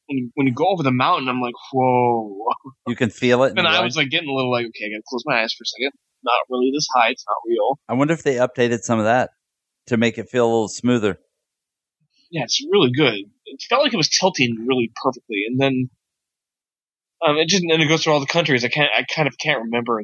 [0.07, 1.28] when you, when you go over the mountain.
[1.28, 2.44] I'm like, whoa.
[2.86, 3.55] you can feel it.
[3.59, 5.62] And I was like getting a little like, okay, I gotta close my eyes for
[5.62, 5.92] a second.
[6.22, 7.11] Not really this high.
[7.11, 7.78] It's not real.
[7.88, 9.30] I wonder if they updated some of that
[9.86, 11.18] to make it feel a little smoother.
[12.31, 13.14] Yeah, it's really good.
[13.47, 15.91] It felt like it was tilting really perfectly, and then
[17.26, 18.64] um, it just and it goes through all the countries.
[18.64, 18.91] I can't.
[18.97, 20.03] I kind of can't remember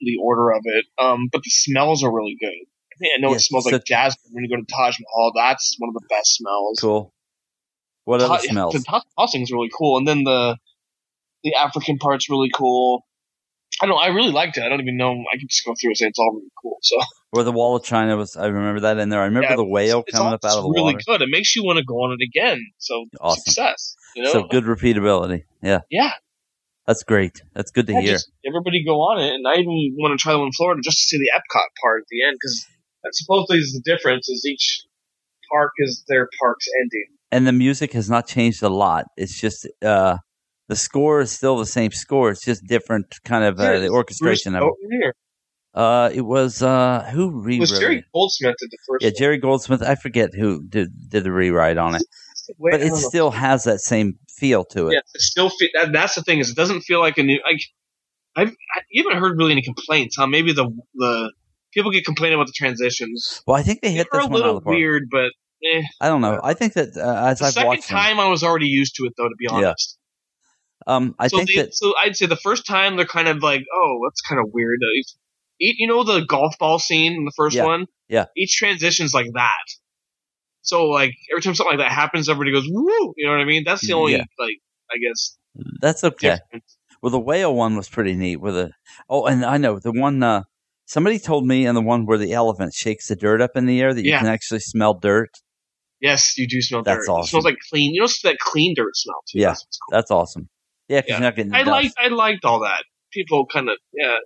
[0.00, 0.84] the order of it.
[0.98, 2.48] Um, but the smells are really good.
[2.48, 5.32] I think I know Yeah, it smells like jasmine when you go to Taj Mahal.
[5.34, 6.78] That's one of the best smells.
[6.80, 7.12] Cool.
[8.04, 8.74] What Ta- other smells?
[8.74, 10.56] The Taj Mahal thing's really cool, and then the
[11.42, 13.04] the African part's really cool.
[13.82, 13.98] I don't.
[13.98, 14.62] I really liked it.
[14.62, 15.12] I don't even know.
[15.32, 16.78] I can just go through and say it's all really cool.
[16.82, 16.96] So
[17.30, 19.20] Where the wall of China was, I remember that in there.
[19.20, 21.00] I remember Yeah, the whale coming up out of the really water.
[21.06, 21.22] good.
[21.22, 22.60] It makes you want to go on it again.
[22.78, 23.42] So Awesome.
[23.42, 23.96] success.
[24.14, 24.32] You know.
[24.32, 25.42] So good repeatability.
[25.62, 26.12] Yeah, Yeah.
[26.86, 27.42] that's great.
[27.54, 28.18] That's good to Yeah, hear.
[28.46, 30.98] everybody go on it, and I even want to try the one in Florida just
[30.98, 32.66] to see the Epcot part at the end because
[33.02, 34.28] that supposedly is the difference.
[34.28, 34.82] Is each
[35.50, 37.06] park is their park's ending.
[37.32, 39.06] and the music has not changed a lot.
[39.16, 40.18] It's just uh,
[40.68, 42.30] the score is still the same score.
[42.30, 45.14] It's just different kind of uh, the orchestration of it.
[45.74, 48.04] Uh, it was uh, who It rewrote was Jerry it?
[48.14, 49.02] Goldsmith did the first.
[49.02, 49.14] Yeah, one.
[49.18, 49.82] Jerry Goldsmith.
[49.82, 52.02] I forget who did did the rewrite on it,
[52.58, 52.94] Wait, but it know.
[52.94, 54.92] still has that same feel to it.
[54.94, 57.40] Yeah, it still fe- that, that's the thing is it doesn't feel like a new
[57.44, 57.60] like
[58.36, 60.14] I've I, you haven't heard really any complaints.
[60.16, 60.28] Huh?
[60.28, 61.32] Maybe the the
[61.72, 63.42] people get complaining about the transitions.
[63.44, 65.32] Well, I think they hit this a little weird, but
[65.64, 65.82] eh.
[66.00, 66.40] I don't know.
[66.42, 68.94] I think that uh, as the I've second watched them, time I was already used
[68.96, 69.28] to it though.
[69.28, 69.74] To be Yeah.
[70.86, 73.42] Um, I so think they, that so I'd say the first time they're kind of
[73.42, 74.78] like, oh, that's kind of weird.
[74.82, 75.16] Uh, it's-
[75.60, 77.64] You know the golf ball scene in the first Yeah.
[77.64, 77.86] one?
[78.08, 78.26] Yeah.
[78.36, 79.64] Each transition's like that.
[80.62, 83.14] So like every time something like that happens, everybody goes woo.
[83.16, 83.64] You know what I mean?
[83.64, 84.24] That's the only Yeah.
[84.38, 84.56] like
[84.90, 85.36] I guess
[85.80, 86.36] that's okay.
[86.36, 86.76] difference.
[87.02, 88.36] Well, the whale one was pretty neat.
[88.36, 88.70] With a
[89.08, 90.22] oh, and I know the one.
[90.22, 90.42] Uh,
[90.86, 93.80] somebody told me, and the one where the elephant shakes the dirt up in the
[93.80, 95.30] air that you can actually smell dirt.
[96.00, 97.12] Yes, you do smell That's dirt.
[97.12, 97.28] It awesome.
[97.28, 97.94] smells like clean.
[97.94, 99.38] You know, that clean dirt smell too.
[99.38, 99.48] Yeah.
[99.50, 99.96] That's cool.
[99.96, 100.48] That's awesome.
[100.88, 101.14] Yeah, because Yeah.
[101.16, 102.84] you're not getting the I liked I liked all that.
[103.12, 104.16] People kind of yeah.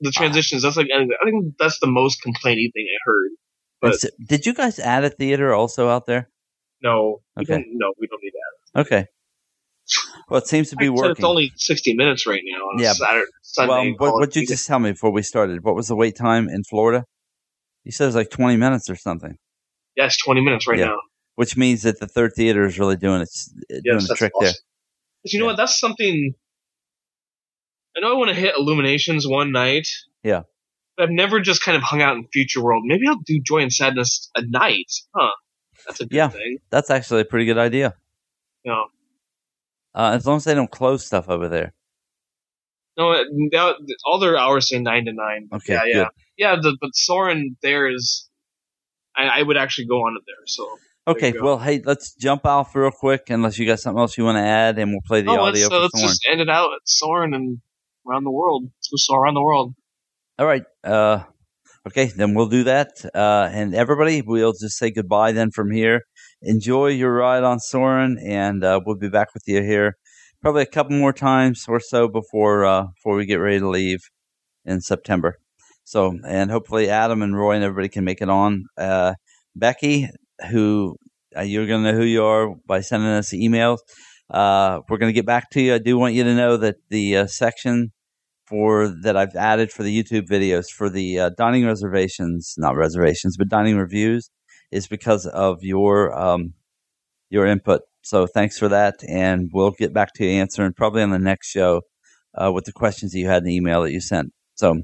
[0.00, 0.18] The ah.
[0.18, 0.62] transitions.
[0.62, 3.30] That's like I think that's the most complainy thing I heard.
[3.80, 6.30] But so- did you guys add a theater also out there?
[6.80, 7.64] no, Okay.
[7.72, 8.80] no, we don't need that.
[8.82, 9.06] Okay.
[10.28, 11.12] Well, it seems to be working.
[11.12, 13.94] It's only sixty minutes right now on Yeah, Saturday, Sunday.
[13.98, 15.64] well, what would you just tell me before we started?
[15.64, 17.04] What was the wait time in Florida?
[17.84, 19.36] You said it was like 20 minutes or something,
[19.96, 20.86] Yes, twenty minutes right Yeah.
[20.86, 20.98] now.
[21.36, 24.32] which means that the third theater is really doing its doing Yes, the that's trick
[24.34, 24.52] awesome.
[24.52, 24.56] But
[25.24, 25.50] you know Yeah.
[25.52, 25.56] what?
[25.56, 26.34] That's something.
[27.96, 29.88] I know I want to hit Illuminations one night.
[30.22, 30.42] Yeah.
[30.96, 32.84] But I've never just kind of hung out in Future World.
[32.86, 34.90] Maybe I'll do Joy and Sadness a night.
[35.14, 35.30] Huh.
[35.86, 36.28] That's a good Yeah.
[36.28, 36.58] thing.
[36.70, 37.94] That's actually a pretty good idea.
[38.64, 38.88] Know,
[39.94, 41.72] Uh, as long as they don't close stuff over there.
[42.96, 45.48] no, it- that, all their hours say nine to nine.
[45.52, 46.56] Okay, yeah, yeah, yeah.
[46.60, 48.28] The, but Soarin' there is,
[49.16, 50.46] I, I would actually go on it there.
[50.46, 50.78] So
[51.08, 54.36] Okay, well, hey, let's jump off real quick unless you got something else you want
[54.36, 56.70] to add, and we'll play the oh, let's, audio uh, let's just end it out
[56.74, 57.58] at Soarin' and
[58.06, 58.64] around the world.
[58.92, 59.74] Let's around the world.
[60.38, 60.62] All right.
[60.84, 61.24] Uh,
[61.86, 62.90] okay, then we'll do that.
[63.14, 66.02] Uh, and everybody, we'll just say goodbye then from here.
[66.42, 69.96] Enjoy your ride on Soarin', and uh, we'll be back with you here
[70.40, 74.00] probably a couple more times or so before uh, before we get ready to leave
[74.64, 75.36] in September.
[75.84, 78.66] So, and hopefully Adam and Roy and everybody can make it on.
[78.76, 79.14] Uh,
[79.56, 80.08] Becky,
[80.50, 80.96] who
[81.36, 83.78] uh, you're going to know who you are by sending us emails.
[84.30, 85.74] Uh, we're going to get back to you.
[85.74, 87.92] I do want you to know that the uh, section
[88.46, 93.36] for that I've added for the YouTube videos for the uh, dining reservations, not reservations,
[93.36, 94.30] but dining reviews,
[94.70, 96.54] is because of your um,
[97.30, 97.82] your input.
[98.02, 101.50] So thanks for that, and we'll get back to you answering probably on the next
[101.50, 101.82] show
[102.34, 104.32] uh, with the questions that you had in the email that you sent.
[104.54, 104.82] So,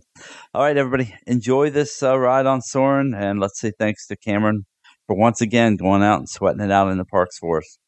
[0.53, 4.67] all right, everybody, enjoy this uh, ride on Soarin', and let's say thanks to Cameron
[5.07, 7.79] for once again going out and sweating it out in the parks for us.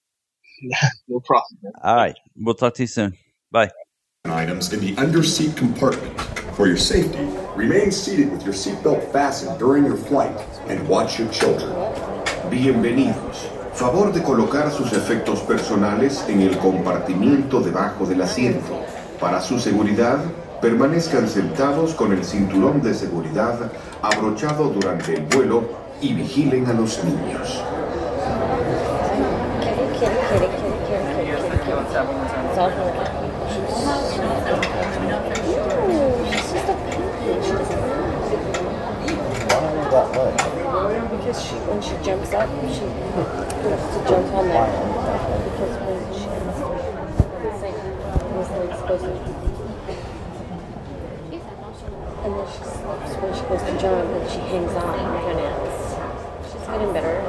[1.08, 1.58] No problem.
[1.62, 1.72] man.
[1.82, 3.12] All right, we'll talk to you soon.
[3.50, 3.70] Bye.
[4.24, 6.18] items in the underseat compartment.
[6.56, 10.36] For your safety, remain seated with your seatbelt fastened during your flight
[10.68, 11.70] and watch your children.
[12.50, 13.50] Bienvenidos.
[13.74, 18.82] Favor de colocar sus efectos personales en el compartimiento debajo del asiento.
[19.20, 20.24] Para su seguridad,
[20.62, 27.03] permanezcan sentados con el cinturón de seguridad abrochado durante el vuelo y vigilen a los
[27.05, 27.62] niños.
[48.99, 49.76] On.
[52.26, 55.65] And then she slips when she goes to jump and she hangs out her finance.
[56.66, 57.22] She's getting better.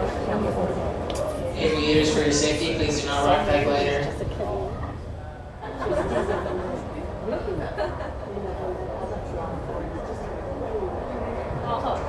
[1.55, 4.03] Aviators for your safety, please do not rock that glider.
[4.03, 4.47] Just a kitten.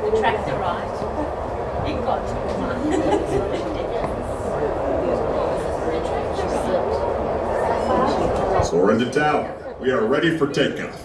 [0.00, 0.88] The tractor right.
[1.86, 2.22] He got
[8.64, 9.76] Soar into tower.
[9.80, 10.97] We are ready for takeoff.